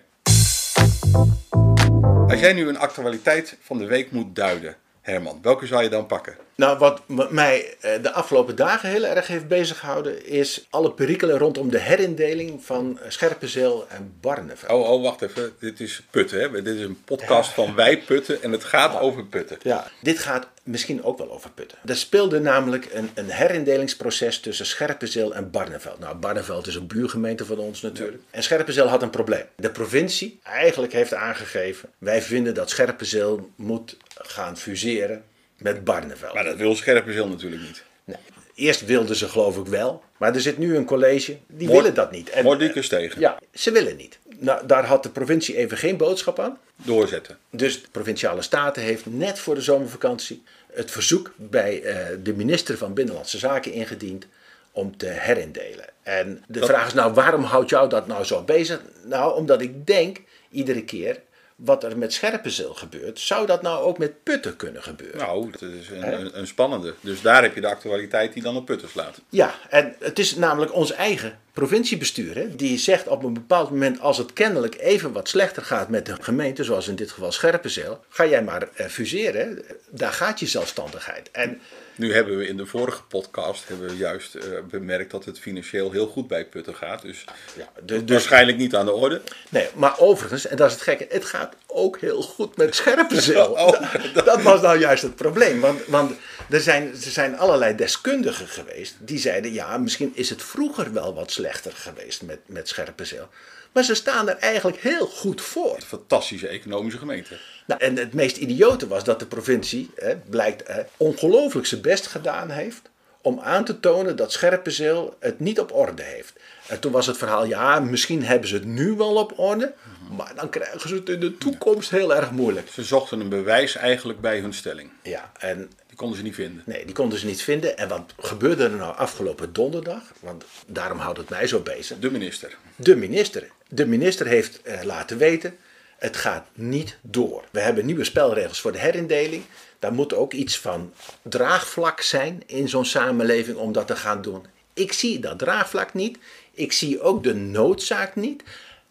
Als 2.27 2.39
jij 2.39 2.53
nu 2.53 2.67
een 2.67 2.77
actualiteit 2.77 3.57
van 3.61 3.77
de 3.77 3.85
week 3.85 4.11
moet 4.11 4.35
duiden, 4.35 4.75
Herman, 5.05 5.39
welke 5.41 5.65
zou 5.65 5.83
je 5.83 5.89
dan 5.89 6.05
pakken? 6.05 6.35
Nou, 6.55 6.77
wat 6.77 7.01
mij 7.31 7.75
eh, 7.79 8.01
de 8.01 8.11
afgelopen 8.11 8.55
dagen 8.55 8.89
heel 8.89 9.05
erg 9.05 9.27
heeft 9.27 9.47
beziggehouden, 9.47 10.25
is 10.25 10.67
alle 10.69 10.91
perikelen 10.91 11.37
rondom 11.37 11.69
de 11.69 11.79
herindeling 11.79 12.63
van 12.63 12.99
eh, 12.99 13.09
Scherpenzeel 13.09 13.85
en 13.89 14.17
Barneveld. 14.21 14.71
Oh, 14.71 14.89
oh, 14.89 15.03
wacht 15.03 15.21
even. 15.21 15.53
Dit 15.59 15.79
is 15.79 16.01
Putten, 16.09 16.39
hè? 16.39 16.61
Dit 16.61 16.75
is 16.75 16.81
een 16.81 17.03
podcast 17.05 17.49
van 17.49 17.75
Wij 17.75 18.01
Putten 18.01 18.43
en 18.43 18.51
het 18.51 18.63
gaat 18.63 18.99
over 18.99 19.25
Putten. 19.25 19.57
Ja, 19.61 19.87
dit 20.01 20.19
gaat 20.19 20.47
misschien 20.65 21.03
ook 21.03 21.17
wel 21.17 21.31
over 21.31 21.49
Putten. 21.49 21.77
Er 21.85 21.95
speelde 21.95 22.39
namelijk 22.39 22.89
een, 22.93 23.09
een 23.13 23.29
herindelingsproces 23.29 24.39
tussen 24.39 24.65
Scherpenzeel 24.65 25.35
en 25.35 25.51
Barneveld. 25.51 25.99
Nou, 25.99 26.15
Barneveld 26.15 26.67
is 26.67 26.75
een 26.75 26.87
buurgemeente 26.87 27.45
van 27.45 27.57
ons 27.57 27.81
natuurlijk. 27.81 28.23
En 28.29 28.43
Scherpenzeel 28.43 28.87
had 28.87 29.01
een 29.01 29.09
probleem. 29.09 29.45
De 29.55 29.69
provincie 29.69 30.39
eigenlijk 30.43 30.93
heeft 30.93 31.13
aangegeven, 31.13 31.89
wij 31.97 32.21
vinden 32.21 32.53
dat 32.53 32.69
Scherpenzeel 32.69 33.51
moet 33.55 33.97
gaan 34.15 34.57
fuseren 34.57 35.23
met 35.57 35.83
Barneveld. 35.83 36.33
Maar 36.33 36.43
dat 36.43 36.57
wil 36.57 36.75
Scherpenzeel 36.75 37.27
natuurlijk 37.27 37.61
niet. 37.61 37.83
Nee. 38.03 38.17
Eerst 38.55 38.85
wilden 38.85 39.15
ze 39.15 39.27
geloof 39.29 39.57
ik 39.57 39.65
wel, 39.65 40.03
maar 40.17 40.35
er 40.35 40.41
zit 40.41 40.57
nu 40.57 40.75
een 40.75 40.85
college, 40.85 41.37
die 41.47 41.67
willen 41.67 41.93
dat 41.93 42.11
niet. 42.11 42.29
En, 42.29 42.43
Mordicus 42.43 42.87
tegen. 42.87 43.19
Ja, 43.19 43.39
ze 43.53 43.71
willen 43.71 43.95
niet. 43.95 44.17
Nou, 44.37 44.65
daar 44.67 44.85
had 44.85 45.03
de 45.03 45.09
provincie 45.09 45.55
even 45.57 45.77
geen 45.77 45.97
boodschap 45.97 46.39
aan. 46.39 46.57
Doorzetten. 46.75 47.37
Dus 47.49 47.81
de 47.81 47.87
provinciale 47.91 48.41
staten 48.41 48.81
heeft 48.83 49.05
net 49.05 49.39
voor 49.39 49.55
de 49.55 49.61
zomervakantie 49.61 50.43
het 50.73 50.91
verzoek 50.91 51.31
bij 51.35 51.81
eh, 51.83 52.05
de 52.23 52.33
minister 52.33 52.77
van 52.77 52.93
Binnenlandse 52.93 53.37
Zaken 53.37 53.71
ingediend 53.71 54.25
om 54.71 54.97
te 54.97 55.05
herindelen. 55.05 55.85
En 56.03 56.43
de 56.47 56.59
Dat- 56.59 56.69
vraag 56.69 56.87
is 56.87 56.93
nou, 56.93 57.13
waarom 57.13 57.43
houdt 57.43 57.69
jou 57.69 57.89
dat 57.89 58.07
nou 58.07 58.23
zo 58.23 58.41
bezig? 58.41 58.81
Nou, 59.03 59.35
omdat 59.35 59.61
ik 59.61 59.85
denk, 59.87 60.21
iedere 60.49 60.83
keer, 60.83 61.21
wat 61.55 61.83
er 61.83 61.97
met 61.97 62.13
Scherpenzeel 62.13 62.73
gebeurt, 62.73 63.19
zou 63.19 63.45
dat 63.45 63.61
nou 63.61 63.83
ook 63.83 63.97
met 63.97 64.23
Putten 64.23 64.55
kunnen 64.55 64.83
gebeuren? 64.83 65.17
Nou, 65.17 65.51
dat 65.51 65.61
is 65.61 65.89
een, 65.89 66.19
een, 66.19 66.39
een 66.39 66.47
spannende. 66.47 66.93
Dus 67.01 67.21
daar 67.21 67.41
heb 67.41 67.55
je 67.55 67.61
de 67.61 67.67
actualiteit 67.67 68.33
die 68.33 68.43
dan 68.43 68.55
op 68.55 68.65
Putten 68.65 68.89
slaat. 68.89 69.21
Ja, 69.29 69.53
en 69.69 69.95
het 69.99 70.19
is 70.19 70.35
namelijk 70.35 70.73
ons 70.73 70.91
eigen 70.91 71.39
provinciebestuur 71.55 72.35
hè, 72.35 72.55
die 72.55 72.77
zegt 72.77 73.07
op 73.07 73.23
een 73.23 73.33
bepaald 73.33 73.69
moment 73.69 73.99
als 73.99 74.17
het 74.17 74.33
kennelijk 74.33 74.75
even 74.79 75.11
wat 75.11 75.29
slechter 75.29 75.63
gaat 75.63 75.89
met 75.89 76.05
de 76.05 76.15
gemeente, 76.19 76.63
zoals 76.63 76.87
in 76.87 76.95
dit 76.95 77.11
geval 77.11 77.31
Scherpenzeel, 77.31 78.03
ga 78.09 78.25
jij 78.25 78.43
maar 78.43 78.67
eh, 78.73 78.85
fuseren. 78.87 79.47
hè. 79.47 79.75
Daar 79.89 80.11
gaat 80.13 80.39
je 80.39 80.45
zelfstandigheid. 80.47 81.29
En 81.31 81.61
Nu 81.95 82.13
hebben 82.13 82.37
we 82.37 82.47
in 82.47 82.57
de 82.57 82.65
vorige 82.65 83.03
podcast 83.03 83.67
hebben 83.67 83.87
we 83.89 83.95
juist 83.97 84.35
eh, 84.35 84.43
bemerkt 84.69 85.11
dat 85.11 85.25
het 85.25 85.39
financieel 85.39 85.91
heel 85.91 86.07
goed 86.07 86.27
bij 86.27 86.45
Putten 86.45 86.75
gaat. 86.75 87.01
Dus, 87.01 87.23
ja, 87.57 87.69
de- 87.85 88.03
dus, 88.03 88.11
waarschijnlijk 88.11 88.57
niet 88.57 88.75
aan 88.75 88.85
de 88.85 88.91
orde. 88.93 89.21
nee, 89.49 89.67
maar 89.75 89.99
overigens, 89.99 90.47
en 90.47 90.57
dat 90.57 90.67
is 90.67 90.73
het 90.73 90.81
gekke, 90.81 91.05
het 91.09 91.25
gaat 91.25 91.55
ook 91.67 91.99
heel 91.99 92.21
goed 92.21 92.57
met 92.57 92.75
Scherpenzeel. 92.81 93.45
Oh, 93.51 93.81
dat, 94.13 94.25
dat 94.25 94.41
was 94.41 94.61
nou 94.61 94.79
juist 94.79 95.03
het 95.03 95.15
probleem. 95.15 95.59
Want, 95.59 95.85
want 95.85 96.11
er, 96.49 96.61
zijn, 96.61 96.91
er 96.91 96.97
zijn 97.11 97.37
allerlei 97.37 97.75
deskundigen 97.75 98.47
geweest 98.47 98.95
die 98.99 99.19
zeiden, 99.19 99.53
ja, 99.53 99.77
misschien 99.77 100.11
is 100.15 100.29
het 100.29 100.43
vroeger 100.43 100.93
wel 100.93 101.13
wat 101.13 101.31
slechter 101.31 101.71
geweest 101.71 102.21
met, 102.21 102.39
met 102.45 102.67
Scherpenzeel. 102.67 103.29
Maar 103.71 103.83
ze 103.83 103.93
staan 103.93 104.29
er 104.29 104.37
eigenlijk 104.37 104.77
heel 104.77 105.05
goed 105.05 105.41
voor. 105.41 105.79
Fantastische 105.85 106.47
economische 106.47 106.99
gemeente. 106.99 107.37
Nou, 107.67 107.81
en 107.81 107.97
het 107.97 108.13
meest 108.13 108.37
idiote 108.37 108.87
was 108.87 109.03
dat 109.03 109.19
de 109.19 109.25
provincie, 109.25 109.91
hè, 109.95 110.15
blijkt, 110.17 110.67
hè, 110.67 110.81
ongelooflijk 110.97 111.67
zijn 111.67 111.81
best 111.81 112.07
gedaan 112.07 112.49
heeft 112.49 112.81
om 113.21 113.39
aan 113.39 113.65
te 113.65 113.79
tonen 113.79 114.15
dat 114.15 114.31
Scherpenzeel 114.31 115.15
het 115.19 115.39
niet 115.39 115.59
op 115.59 115.73
orde 115.73 116.03
heeft. 116.03 116.33
En 116.67 116.79
toen 116.79 116.91
was 116.91 117.07
het 117.07 117.17
verhaal, 117.17 117.45
ja, 117.45 117.79
misschien 117.79 118.23
hebben 118.23 118.49
ze 118.49 118.55
het 118.55 118.65
nu 118.65 118.91
wel 118.91 119.15
op 119.15 119.39
orde, 119.39 119.73
maar 120.17 120.35
dan 120.35 120.49
krijgen 120.49 120.89
ze 120.89 120.95
het 120.95 121.09
in 121.09 121.19
de 121.19 121.37
toekomst 121.37 121.89
heel 121.89 122.15
erg 122.15 122.31
moeilijk. 122.31 122.67
Ze 122.69 122.83
zochten 122.83 123.19
een 123.19 123.29
bewijs 123.29 123.75
eigenlijk 123.75 124.21
bij 124.21 124.39
hun 124.39 124.53
stelling. 124.53 124.89
Ja, 125.01 125.31
en 125.37 125.69
Die 125.95 126.03
konden 126.03 126.19
ze 126.19 126.29
niet 126.29 126.35
vinden. 126.35 126.63
nee, 126.65 126.85
die 126.85 126.95
konden 126.95 127.19
ze 127.19 127.25
niet 127.25 127.41
vinden. 127.41 127.77
En 127.77 127.87
wat 127.87 128.13
gebeurde 128.19 128.63
er 128.63 128.69
nou 128.69 128.95
afgelopen 128.95 129.53
donderdag? 129.53 130.01
Want 130.19 130.45
daarom 130.67 130.97
houdt 130.97 131.17
het 131.17 131.29
mij 131.29 131.47
zo 131.47 131.59
bezig. 131.59 131.99
De 131.99 132.11
minister. 132.11 132.57
De 132.75 132.95
minister. 132.95 133.49
De 133.67 133.85
minister 133.85 134.27
heeft 134.27 134.61
eh, 134.61 134.83
laten 134.83 135.17
weten, 135.17 135.57
het 135.97 136.17
gaat 136.17 136.47
niet 136.53 136.97
door. 137.01 137.43
We 137.51 137.59
hebben 137.59 137.85
nieuwe 137.85 138.03
spelregels 138.03 138.61
voor 138.61 138.71
de 138.71 138.79
herindeling. 138.79 139.43
Daar 139.79 139.93
moet 139.93 140.13
ook 140.13 140.33
iets 140.33 140.59
van 140.59 140.93
draagvlak 141.21 142.01
zijn 142.01 142.43
in 142.45 142.69
zo'n 142.69 142.85
samenleving 142.85 143.57
om 143.57 143.71
dat 143.71 143.87
te 143.87 143.95
gaan 143.95 144.21
doen. 144.21 144.45
Ik 144.73 144.93
zie 144.93 145.19
dat 145.19 145.39
draagvlak 145.39 145.93
niet. 145.93 146.17
Ik 146.51 146.71
zie 146.71 147.01
ook 147.01 147.23
de 147.23 147.35
noodzaak 147.35 148.15
niet. 148.15 148.43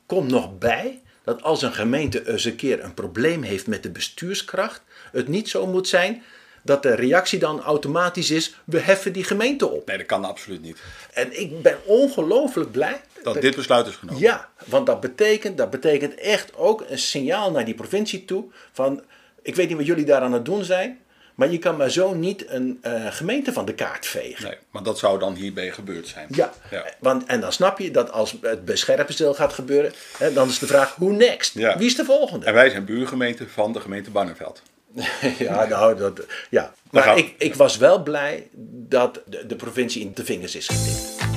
Komt 0.06 0.30
nog 0.30 0.58
bij 0.58 1.00
dat 1.24 1.42
als 1.42 1.62
een 1.62 1.74
gemeente 1.74 2.28
eens 2.28 2.44
een 2.44 2.56
keer 2.56 2.84
een 2.84 2.94
probleem 2.94 3.42
heeft 3.42 3.66
met 3.66 3.82
de 3.82 3.90
bestuurskracht, 3.90 4.82
het 5.12 5.28
niet 5.28 5.48
zo 5.48 5.66
moet 5.66 5.88
zijn 5.88 6.22
dat 6.64 6.82
de 6.82 6.94
reactie 6.94 7.38
dan 7.38 7.60
automatisch 7.62 8.30
is: 8.30 8.54
we 8.64 8.80
heffen 8.80 9.12
die 9.12 9.24
gemeente 9.24 9.68
op. 9.70 9.86
Nee, 9.86 9.96
dat 9.96 10.06
kan 10.06 10.24
absoluut 10.24 10.62
niet. 10.62 10.78
En 11.12 11.40
ik 11.40 11.62
ben 11.62 11.78
ongelooflijk 11.84 12.70
blij 12.70 13.00
Dat 13.22 13.40
dit 13.40 13.56
besluit 13.56 13.86
is 13.86 13.94
genomen. 13.94 14.20
ja, 14.20 14.48
want 14.64 14.86
dat 14.86 15.00
betekent, 15.00 15.58
dat 15.58 15.70
betekent 15.70 16.14
echt 16.14 16.56
ook 16.56 16.84
een 16.88 16.98
signaal 16.98 17.50
naar 17.50 17.64
die 17.64 17.74
provincie 17.74 18.24
toe 18.24 18.44
van, 18.72 19.02
ik 19.42 19.54
weet 19.54 19.68
niet 19.68 19.76
wat 19.76 19.86
jullie 19.86 20.04
daar 20.04 20.20
aan 20.20 20.32
het 20.32 20.44
doen 20.44 20.64
zijn, 20.64 20.98
Maar 21.34 21.50
je 21.50 21.58
kan 21.58 21.76
maar 21.76 21.90
zo 21.90 22.14
niet 22.14 22.44
een 22.50 22.78
eh, 22.82 23.06
gemeente 23.10 23.52
van 23.52 23.64
de 23.64 23.74
kaart 23.74 24.06
vegen. 24.06 24.44
Nee, 24.44 24.56
maar 24.70 24.82
dat 24.82 24.98
zou 24.98 25.18
dan 25.18 25.34
hierbij 25.34 25.70
gebeurd 25.70 26.08
zijn. 26.08 26.26
Ja, 26.30 26.52
Want, 26.98 27.26
en 27.26 27.40
dan 27.40 27.52
snap 27.52 27.78
je 27.78 27.90
dat 27.90 28.10
als 28.12 28.36
het 28.40 28.64
bij 28.64 28.76
Scherpenzeel 28.76 29.34
gaat 29.34 29.52
gebeuren, 29.52 29.92
hè, 30.18 30.32
dan 30.32 30.48
is 30.48 30.58
de 30.58 30.66
vraag, 30.66 30.94
hoe 30.94 31.12
next? 31.12 31.54
Ja. 31.54 31.78
Wie 31.78 31.86
is 31.86 31.96
de 31.96 32.04
volgende? 32.04 32.46
En 32.46 32.54
wij 32.54 32.70
zijn 32.70 32.84
buurgemeente 32.84 33.48
van 33.48 33.72
de 33.72 33.80
gemeente 33.80 34.10
Barneveld. 34.10 34.62
ja, 35.38 35.64
nou, 35.66 35.96
dat, 35.96 36.20
ja. 36.50 36.74
Maar 36.90 37.18
ik, 37.18 37.34
ik 37.38 37.54
was 37.54 37.76
wel 37.76 38.02
blij 38.02 38.48
dat 38.88 39.20
de, 39.26 39.46
de 39.46 39.56
provincie 39.56 40.02
in 40.02 40.10
de 40.14 40.24
vingers 40.24 40.56
is 40.56 40.68
getikt. 40.68 41.32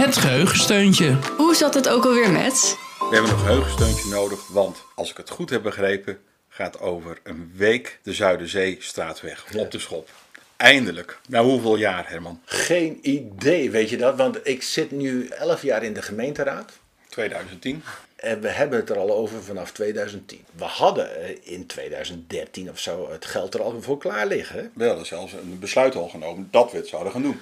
Het 0.00 0.16
geheugensteuntje. 0.16 1.16
Hoe 1.36 1.54
zat 1.54 1.74
het 1.74 1.88
ook 1.88 2.04
alweer 2.04 2.30
met? 2.30 2.76
We 2.98 3.08
hebben 3.10 3.30
een 3.30 3.38
geheugensteuntje 3.38 4.08
nodig, 4.08 4.48
want 4.48 4.82
als 4.94 5.10
ik 5.10 5.16
het 5.16 5.30
goed 5.30 5.50
heb 5.50 5.62
begrepen, 5.62 6.18
gaat 6.48 6.80
over 6.80 7.18
een 7.22 7.52
week 7.56 7.98
de 8.02 8.12
Zuiderzeestraatweg 8.12 9.44
op 9.56 9.70
de 9.70 9.78
schop. 9.78 10.08
Eindelijk. 10.56 11.18
Na 11.28 11.42
hoeveel 11.42 11.76
jaar, 11.76 12.08
Herman? 12.08 12.40
Geen 12.44 12.98
idee, 13.02 13.70
weet 13.70 13.90
je 13.90 13.96
dat? 13.96 14.16
Want 14.16 14.40
ik 14.42 14.62
zit 14.62 14.90
nu 14.90 15.26
11 15.26 15.62
jaar 15.62 15.82
in 15.82 15.92
de 15.92 16.02
gemeenteraad. 16.02 16.72
2010. 17.08 17.82
En 18.24 18.40
we 18.40 18.48
hebben 18.48 18.78
het 18.78 18.90
er 18.90 18.98
al 18.98 19.12
over 19.14 19.42
vanaf 19.42 19.72
2010. 19.72 20.44
We 20.56 20.64
hadden 20.64 21.16
eh, 21.22 21.36
in 21.42 21.66
2013 21.66 22.70
of 22.70 22.78
zo 22.78 23.08
het 23.10 23.24
geld 23.24 23.54
er 23.54 23.62
al 23.62 23.82
voor 23.82 23.98
klaar 23.98 24.26
liggen. 24.26 24.70
We 24.74 24.86
hadden 24.86 25.06
zelfs 25.06 25.32
een 25.32 25.58
besluit 25.60 25.94
al 25.94 26.08
genomen 26.08 26.48
dat 26.50 26.70
we 26.70 26.76
het 26.76 26.88
zouden 26.88 27.12
gaan 27.12 27.22
doen. 27.22 27.40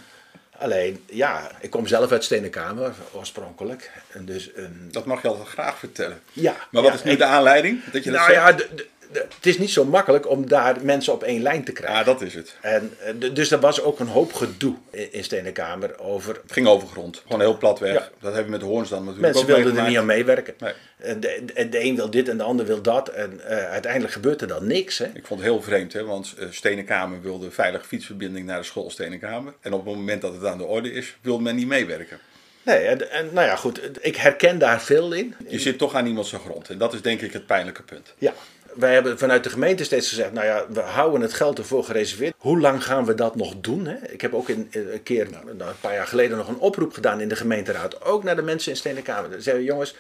Alleen, 0.58 1.04
ja, 1.10 1.50
ik 1.60 1.70
kom 1.70 1.86
zelf 1.86 2.12
uit 2.12 2.24
Stenenkamer 2.24 2.94
oorspronkelijk. 3.12 3.90
En 4.12 4.24
dus, 4.24 4.50
Dat 4.90 5.04
mag 5.04 5.22
je 5.22 5.28
altijd 5.28 5.48
graag 5.48 5.78
vertellen. 5.78 6.20
ja. 6.32 6.56
Maar 6.70 6.82
wat 6.82 6.92
ja, 6.92 6.98
is 6.98 7.04
nu 7.04 7.16
de 7.16 7.24
aanleiding 7.24 7.84
dat 7.92 8.04
je 8.04 8.10
dat 8.10 8.20
Nou 8.20 8.32
zegt? 8.32 8.46
ja, 8.46 8.52
de- 8.52 8.86
het 9.12 9.46
is 9.46 9.58
niet 9.58 9.70
zo 9.70 9.84
makkelijk 9.84 10.28
om 10.28 10.48
daar 10.48 10.76
mensen 10.82 11.12
op 11.12 11.22
één 11.22 11.42
lijn 11.42 11.64
te 11.64 11.72
krijgen. 11.72 11.98
Ja, 11.98 12.04
dat 12.04 12.20
is 12.20 12.34
het. 12.34 12.56
En, 12.60 12.92
eh, 12.98 13.34
dus 13.34 13.50
er 13.50 13.60
was 13.60 13.82
ook 13.82 14.00
een 14.00 14.06
hoop 14.06 14.32
gedoe 14.32 14.74
in, 14.90 15.24
Stenenkamer 15.24 15.98
over... 15.98 16.34
Het 16.42 16.52
ging 16.52 16.66
over 16.66 16.88
grond. 16.88 17.22
Gewoon 17.22 17.40
heel 17.40 17.58
plat 17.58 17.78
weg. 17.78 17.92
Ja. 17.92 18.08
Dat 18.20 18.34
hebben 18.34 18.52
we 18.52 18.58
met 18.58 18.66
Hoorns 18.66 18.88
dan 18.88 19.04
natuurlijk 19.04 19.34
Mensen 19.34 19.54
ook 19.54 19.62
wilden 19.62 19.82
er 19.82 19.88
niet 19.88 19.98
aan 19.98 20.06
meewerken. 20.06 20.54
Nee. 20.58 20.72
En 20.96 21.20
de, 21.20 21.42
de, 21.54 21.68
de 21.68 21.84
een 21.84 21.96
wil 21.96 22.10
dit 22.10 22.28
en 22.28 22.36
de 22.36 22.42
ander 22.42 22.66
wil 22.66 22.82
dat. 22.82 23.08
En 23.08 23.40
eh, 23.48 23.70
uiteindelijk 23.70 24.12
gebeurt 24.12 24.40
er 24.40 24.48
dan 24.48 24.66
niks. 24.66 24.98
Hè? 24.98 25.04
Ik 25.04 25.26
vond 25.26 25.40
het 25.40 25.48
heel 25.48 25.62
vreemd, 25.62 25.92
hè, 25.92 26.04
want 26.04 26.34
eh, 26.38 26.46
Stenenkamer 26.50 27.22
wilde 27.22 27.50
veilige 27.50 27.84
fietsverbinding 27.84 28.46
naar 28.46 28.58
de 28.58 28.64
school 28.64 28.90
Stenenkamer. 28.90 29.54
En 29.60 29.72
op 29.72 29.86
het 29.86 29.94
moment 29.94 30.22
dat 30.22 30.32
het 30.32 30.44
aan 30.44 30.58
de 30.58 30.64
orde 30.64 30.92
is, 30.92 31.16
wilde 31.20 31.42
men 31.42 31.56
niet 31.56 31.66
meewerken. 31.66 32.18
Nee, 32.62 32.78
en, 32.78 33.10
en 33.10 33.28
nou 33.32 33.46
ja, 33.46 33.56
goed. 33.56 33.80
Ik 34.00 34.16
herken 34.16 34.58
daar 34.58 34.82
veel 34.82 35.12
in. 35.12 35.34
Je 35.48 35.58
zit 35.58 35.78
toch 35.78 35.94
aan 35.94 36.06
iemand 36.06 36.26
zijn 36.26 36.40
grond. 36.40 36.68
En 36.68 36.78
dat 36.78 36.94
is 36.94 37.02
denk 37.02 37.20
ik 37.20 37.32
het 37.32 37.46
pijnlijke 37.46 37.82
punt. 37.82 38.14
Ja. 38.18 38.32
Wij 38.74 38.92
hebben 38.92 39.18
vanuit 39.18 39.44
de 39.44 39.50
gemeente 39.50 39.84
steeds 39.84 40.08
gezegd, 40.08 40.32
nou 40.32 40.46
ja, 40.46 40.64
we 40.68 40.80
houden 40.80 41.20
het 41.20 41.32
geld 41.32 41.58
ervoor 41.58 41.84
gereserveerd. 41.84 42.34
Hoe 42.38 42.60
lang 42.60 42.84
gaan 42.84 43.04
we 43.04 43.14
dat 43.14 43.36
nog 43.36 43.54
doen? 43.60 43.86
Hè? 43.86 43.96
Ik 44.08 44.20
heb 44.20 44.34
ook 44.34 44.48
in, 44.48 44.68
in 44.70 44.88
een 44.92 45.02
keer, 45.02 45.28
nou, 45.30 45.48
een 45.48 45.80
paar 45.80 45.94
jaar 45.94 46.06
geleden, 46.06 46.36
nog 46.36 46.48
een 46.48 46.58
oproep 46.58 46.92
gedaan 46.92 47.20
in 47.20 47.28
de 47.28 47.36
gemeenteraad. 47.36 48.04
Ook 48.04 48.24
naar 48.24 48.36
de 48.36 48.42
mensen 48.42 48.70
in 48.70 48.76
Stenenkamer. 48.76 49.32
Ze 49.32 49.40
zeiden, 49.40 49.64
jongens, 49.64 49.94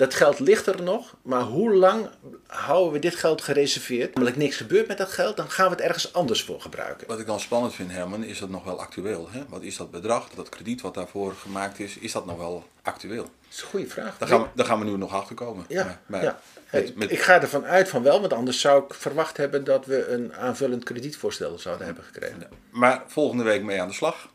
dat 0.00 0.14
geld 0.14 0.38
ligt 0.38 0.66
er 0.66 0.82
nog, 0.82 1.14
maar 1.22 1.42
hoe 1.42 1.74
lang 1.74 2.08
houden 2.46 2.92
we 2.92 2.98
dit 2.98 3.14
geld 3.14 3.42
gereserveerd? 3.42 4.14
Namelijk 4.14 4.36
niks 4.38 4.56
gebeurt 4.56 4.88
met 4.88 4.98
dat 4.98 5.10
geld, 5.12 5.36
dan 5.36 5.50
gaan 5.50 5.64
we 5.64 5.70
het 5.72 5.80
ergens 5.80 6.12
anders 6.12 6.42
voor 6.44 6.60
gebruiken. 6.60 7.06
Wat 7.06 7.18
ik 7.20 7.26
dan 7.26 7.40
spannend 7.40 7.74
vind, 7.74 7.90
Herman, 7.92 8.24
is 8.24 8.38
dat 8.38 8.48
nog 8.48 8.64
wel 8.64 8.80
actueel. 8.80 9.28
Hè? 9.30 9.42
Wat 9.48 9.62
is 9.62 9.76
dat 9.76 9.90
bedrag, 9.90 10.28
dat 10.34 10.48
krediet 10.48 10.80
wat 10.80 10.94
daarvoor 10.94 11.34
gemaakt 11.34 11.78
is, 11.78 11.96
is 11.98 12.12
dat 12.12 12.26
nog 12.26 12.36
wel 12.36 12.64
actueel? 12.82 13.22
Dat 13.22 13.32
is 13.52 13.60
een 13.60 13.66
goede 13.68 13.86
vraag. 13.86 14.18
Daar 14.18 14.28
gaan 14.28 14.40
we, 14.42 14.48
daar 14.54 14.66
gaan 14.66 14.78
we 14.78 14.84
nu 14.84 14.96
nog 14.96 15.12
achter 15.14 15.34
komen. 15.34 15.64
Ja, 15.68 16.00
Maar- 16.06 16.22
ja. 16.22 16.40
met- 16.72 16.96
met- 16.96 17.10
Ik 17.10 17.20
ga 17.20 17.40
ervan 17.40 17.64
uit 17.64 17.88
van 17.88 18.02
wel, 18.02 18.20
want 18.20 18.32
anders 18.32 18.60
zou 18.60 18.84
ik 18.84 18.94
verwacht 18.94 19.36
hebben 19.36 19.64
dat 19.64 19.86
we 19.86 20.06
een 20.08 20.34
aanvullend 20.34 20.84
kredietvoorstel 20.84 21.58
zouden 21.58 21.86
hebben 21.86 22.04
gekregen. 22.04 22.48
maar 22.70 23.02
volgende 23.06 23.44
week 23.44 23.62
mee 23.62 23.80
aan 23.80 23.88
de 23.88 23.94
slag. 23.94 24.28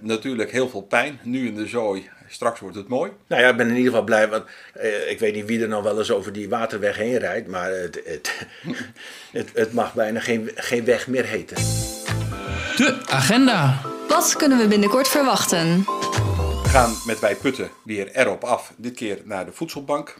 Natuurlijk 0.00 0.50
heel 0.50 0.68
veel 0.68 0.82
pijn. 0.82 1.20
Nu 1.22 1.46
in 1.46 1.54
de 1.54 1.66
zooi. 1.66 2.10
Straks 2.28 2.60
wordt 2.60 2.76
het 2.76 2.88
mooi. 2.88 3.10
Nou 3.26 3.42
ja, 3.42 3.48
ik 3.48 3.56
ben 3.56 3.68
in 3.68 3.76
ieder 3.76 3.90
geval 3.90 4.04
blij, 4.04 4.28
want 4.28 4.44
eh, 4.72 5.10
ik 5.10 5.18
weet 5.18 5.34
niet 5.34 5.46
wie 5.46 5.62
er 5.62 5.68
nou 5.68 5.82
wel 5.82 5.98
eens 5.98 6.10
over 6.10 6.32
die 6.32 6.48
waterweg 6.48 6.96
heen 6.96 7.18
rijdt, 7.18 7.48
maar 7.48 7.70
het, 7.70 8.00
het, 8.04 8.46
het, 9.38 9.50
het 9.54 9.72
mag 9.72 9.94
bijna 9.94 10.20
geen, 10.20 10.50
geen 10.54 10.84
weg 10.84 11.06
meer 11.06 11.24
heten. 11.24 11.56
De 12.76 13.02
agenda. 13.06 13.80
Wat 14.08 14.36
kunnen 14.36 14.58
we 14.58 14.68
binnenkort 14.68 15.08
verwachten? 15.08 15.84
We 16.62 16.68
gaan 16.68 16.94
met 17.06 17.20
Wij 17.20 17.36
Putten 17.36 17.70
weer 17.84 18.10
erop 18.12 18.44
af. 18.44 18.72
Dit 18.76 18.94
keer 18.94 19.20
naar 19.24 19.44
de 19.44 19.52
voedselbank. 19.52 20.14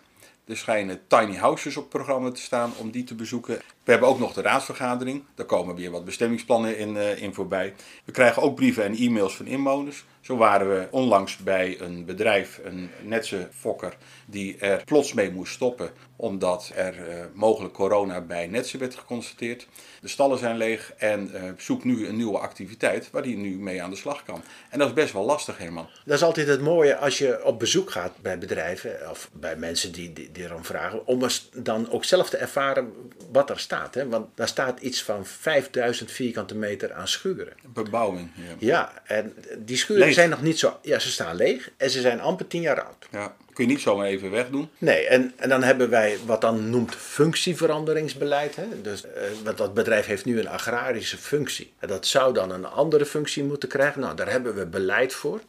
Er 0.47 0.57
schijnen 0.57 1.01
tiny 1.07 1.37
houses 1.37 1.77
op 1.77 1.91
programma 1.91 2.31
te 2.31 2.41
staan 2.41 2.73
om 2.77 2.91
die 2.91 3.05
te 3.05 3.15
bezoeken. 3.15 3.57
We 3.57 3.91
hebben 3.91 4.09
ook 4.09 4.19
nog 4.19 4.33
de 4.33 4.43
raadsvergadering. 4.43 5.25
Daar 5.35 5.47
komen 5.47 5.75
weer 5.75 5.91
wat 5.91 6.05
bestemmingsplannen 6.05 6.79
in, 6.79 6.97
eh, 6.97 7.23
in 7.23 7.35
voorbij. 7.35 7.75
We 8.05 8.13
krijgen 8.13 8.43
ook 8.43 8.55
brieven 8.55 8.85
en 8.85 8.95
e-mails 8.95 9.37
van 9.37 9.47
inwoners. 9.47 10.05
Zo 10.21 10.37
waren 10.37 10.69
we 10.69 10.89
onlangs 10.91 11.37
bij 11.37 11.81
een 11.81 12.05
bedrijf, 12.05 12.61
een 12.65 12.91
netse 13.03 13.49
fokker, 13.53 13.97
die 14.27 14.57
er 14.57 14.85
plots 14.85 15.13
mee 15.13 15.33
moest 15.33 15.53
stoppen 15.53 15.91
omdat 16.17 16.73
er 16.75 17.09
eh, 17.09 17.25
mogelijk 17.35 17.75
corona 17.75 18.21
bij 18.21 18.47
Netsen 18.47 18.79
werd 18.79 18.95
geconstateerd. 18.95 19.67
De 20.01 20.09
stallen 20.09 20.39
zijn 20.39 20.57
leeg 20.57 20.93
en 20.97 21.35
eh, 21.35 21.43
zoekt 21.57 21.85
nu 21.85 22.07
een 22.07 22.17
nieuwe 22.17 22.39
activiteit 22.39 23.11
waar 23.11 23.23
hij 23.23 23.35
nu 23.35 23.59
mee 23.59 23.83
aan 23.83 23.91
de 23.91 23.97
slag 23.97 24.23
kan. 24.23 24.43
En 24.71 24.79
dat 24.79 24.89
is 24.89 24.95
best 24.95 25.13
wel 25.13 25.25
lastig, 25.25 25.59
Herman. 25.59 25.89
Dat 26.05 26.17
is 26.17 26.23
altijd 26.23 26.47
het 26.47 26.61
mooie 26.61 26.97
als 26.97 27.19
je 27.19 27.45
op 27.45 27.59
bezoek 27.59 27.91
gaat 27.91 28.13
bij 28.23 28.39
bedrijven 28.39 29.11
of 29.11 29.31
bij 29.33 29.57
mensen 29.57 29.93
die, 29.93 30.13
die, 30.13 30.33
die 30.33 30.45
erom 30.45 30.65
vragen, 30.65 31.07
om 31.07 31.23
dan 31.53 31.91
ook 31.91 32.05
zelf 32.05 32.31
te 32.31 32.37
ervaren 32.37 32.93
wat 33.33 33.51
er 33.51 33.59
staat. 33.59 33.95
Hè? 33.95 34.09
Want 34.09 34.27
daar 34.35 34.49
staat 34.49 34.81
iets 34.81 35.03
van 35.03 35.27
5000 35.27 36.11
vierkante 36.11 36.55
meter 36.55 36.93
aan 36.93 37.09
schuren. 37.09 37.53
Bebouwing. 37.67 38.31
Ja. 38.35 38.55
Ja, 38.59 39.03
en 39.05 39.35
die 39.59 39.77
schuren 39.77 40.05
Leeg. 40.05 40.15
zijn 40.15 40.31
nog 40.31 40.43
niet 40.43 40.59
zo. 40.59 40.79
Ja, 40.83 40.99
ze 40.99 41.11
staan 41.11 41.37
leeg 41.37 41.71
en 41.77 41.91
ze 41.91 42.01
zijn 42.01 42.21
amper 42.21 42.47
10 42.47 42.61
jaar 42.61 42.83
oud. 42.83 43.07
Ja, 43.11 43.37
kun 43.57 43.65
je 43.65 43.71
niet 43.71 43.81
zomaar 43.81 44.07
even 44.07 44.31
wegdoen. 44.31 44.71
Nee, 44.79 45.07
en, 45.07 45.33
en 45.37 45.49
dan 45.49 45.63
hebben 45.63 45.91
wij 45.91 46.19
wat 46.27 46.41
dan 46.41 46.71
noemt 46.71 46.95
functieveranderingsbeleid. 46.95 48.57
Hè? 48.57 48.81
Dus, 48.83 49.05
eh, 49.05 49.23
want 49.45 49.59
dat 49.59 49.75
bedrijf 49.75 50.07
heeft 50.07 50.25
nu 50.25 50.39
een 50.41 50.49
agrarische 50.49 51.17
functie. 51.17 51.73
En 51.79 51.89
dat 51.89 52.07
zou 52.07 52.35
dan 52.35 52.51
een 52.51 52.65
andere 52.65 53.07
functie 53.07 53.45
moeten 53.45 53.69
krijgen. 53.69 54.01
Nou, 54.01 54.17
daar 54.17 54.31
hebben 54.31 54.55
we 54.55 54.67
beleid 54.67 55.15
voor. 55.15 55.41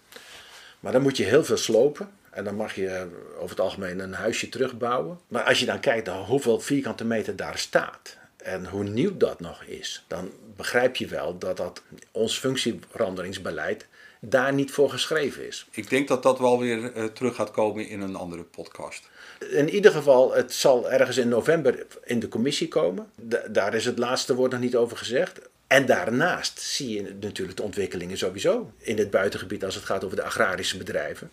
Maar 0.80 0.92
dan 0.92 1.02
moet 1.02 1.18
je 1.18 1.24
heel 1.24 1.44
veel 1.44 1.58
slopen. 1.58 2.10
En 2.30 2.44
dan 2.44 2.56
mag 2.56 2.76
je 2.76 2.88
eh, 2.88 3.02
over 3.36 3.50
het 3.50 3.60
algemeen 3.60 4.00
een 4.00 4.14
huisje 4.14 4.50
terugbouwen. 4.50 5.20
Maar 5.28 5.44
als 5.44 5.60
je 5.60 5.66
dan 5.66 5.80
kijkt 5.80 6.08
naar 6.08 6.18
hoeveel 6.18 6.60
vierkante 6.60 7.06
meter 7.06 7.36
daar 7.36 7.58
staat. 7.58 8.18
En 8.38 8.66
hoe 8.66 8.84
nieuw 8.84 9.18
dat 9.18 9.40
nog 9.40 9.64
is. 9.64 10.04
Dan 10.08 10.32
begrijp 10.56 10.96
je 10.96 11.08
wel 11.08 11.38
dat 11.38 11.58
dat 11.58 11.82
ons 12.12 12.40
functieveranderingsbeleid 12.40 13.88
daar 14.22 14.54
niet 14.54 14.72
voor 14.72 14.90
geschreven 14.90 15.48
is. 15.48 15.68
Ik 15.72 15.90
denk 15.90 16.08
dat 16.08 16.24
dat 16.24 16.40
wel 16.40 16.60
weer 16.60 16.94
eh, 16.94 17.04
terug 17.06 17.36
gaat 17.36 17.52
komen 17.52 17.88
in 17.88 18.02
een 18.02 18.16
andere 18.16 18.44
podcast. 18.44 19.10
In 19.52 19.70
ieder 19.70 19.92
geval, 19.92 20.34
het 20.34 20.54
zal 20.54 20.92
ergens 20.92 21.18
in 21.18 21.28
november 21.30 21.86
in 22.04 22.20
de 22.20 22.28
commissie 22.28 22.68
komen. 22.68 23.10
Da- 23.22 23.44
daar 23.50 23.74
is 23.74 23.86
het 23.86 23.98
laatste 23.98 24.36
woord 24.36 24.52
nog 24.52 24.60
niet 24.60 24.76
over 24.76 24.98
gezegd. 24.98 25.40
En 25.68 25.86
daarnaast 25.86 26.60
zie 26.60 26.90
je 26.90 27.16
natuurlijk 27.20 27.58
de 27.58 27.64
ontwikkelingen 27.64 28.18
sowieso 28.18 28.72
in 28.78 28.98
het 28.98 29.10
buitengebied 29.10 29.66
als 29.66 29.76
het 29.76 29.84
gaat 29.84 30.04
over 30.04 30.16
de 30.18 30.24
agrarische 30.24 30.78
bedrijven. 30.78 31.30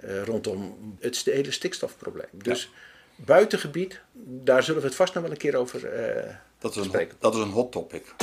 eh, 0.00 0.22
rondom 0.22 0.76
het 1.00 1.22
hele 1.24 1.50
stikstofprobleem. 1.50 2.26
Dus 2.32 2.70
buitengebied, 3.16 4.00
daar 4.44 4.62
zullen 4.62 4.80
we 4.80 4.86
het 4.86 4.96
vast 4.96 5.14
nog 5.14 5.22
wel 5.22 5.32
een 5.32 5.38
keer 5.38 5.56
over 5.56 5.84
eh, 5.86 6.34
Dat 6.58 6.76
is 6.76 6.84
een, 6.84 6.90
hot, 6.96 7.06
dat 7.18 7.34
is 7.34 7.40
een 7.40 7.50
hot 7.50 7.72
topic. 7.72 8.14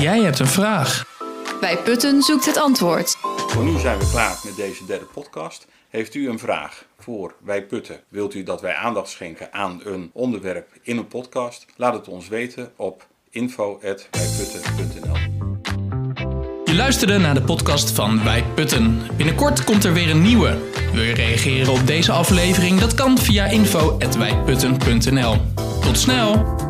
Jij 0.00 0.20
hebt 0.20 0.38
een 0.38 0.46
vraag. 0.46 1.17
Bij 1.60 1.78
Putten 1.84 2.22
zoekt 2.22 2.46
het 2.46 2.56
antwoord. 2.56 3.16
Voor 3.46 3.64
nu 3.64 3.78
zijn 3.78 3.98
we 3.98 4.08
klaar 4.10 4.40
met 4.44 4.56
deze 4.56 4.86
derde 4.86 5.04
podcast. 5.04 5.66
Heeft 5.88 6.14
u 6.14 6.28
een 6.28 6.38
vraag 6.38 6.84
voor 6.98 7.34
Wij 7.44 7.62
Putten? 7.66 8.00
Wilt 8.08 8.34
u 8.34 8.42
dat 8.42 8.60
wij 8.60 8.74
aandacht 8.74 9.08
schenken 9.08 9.52
aan 9.52 9.80
een 9.84 10.10
onderwerp 10.12 10.68
in 10.82 10.96
een 10.96 11.08
podcast? 11.08 11.66
Laat 11.76 11.94
het 11.94 12.08
ons 12.08 12.28
weten 12.28 12.72
op 12.76 13.06
info.wijputten.nl 13.30 15.16
Je 16.64 16.74
luisterde 16.74 17.18
naar 17.18 17.34
de 17.34 17.42
podcast 17.42 17.90
van 17.90 18.24
Wij 18.24 18.44
Putten. 18.54 19.00
Binnenkort 19.16 19.64
komt 19.64 19.84
er 19.84 19.92
weer 19.92 20.10
een 20.10 20.22
nieuwe. 20.22 20.58
Wil 20.92 21.02
je 21.02 21.14
reageren 21.14 21.72
op 21.72 21.86
deze 21.86 22.12
aflevering? 22.12 22.80
Dat 22.80 22.94
kan 22.94 23.18
via 23.18 23.44
info.wijputten.nl. 23.44 25.36
Tot 25.80 25.98
snel! 25.98 26.67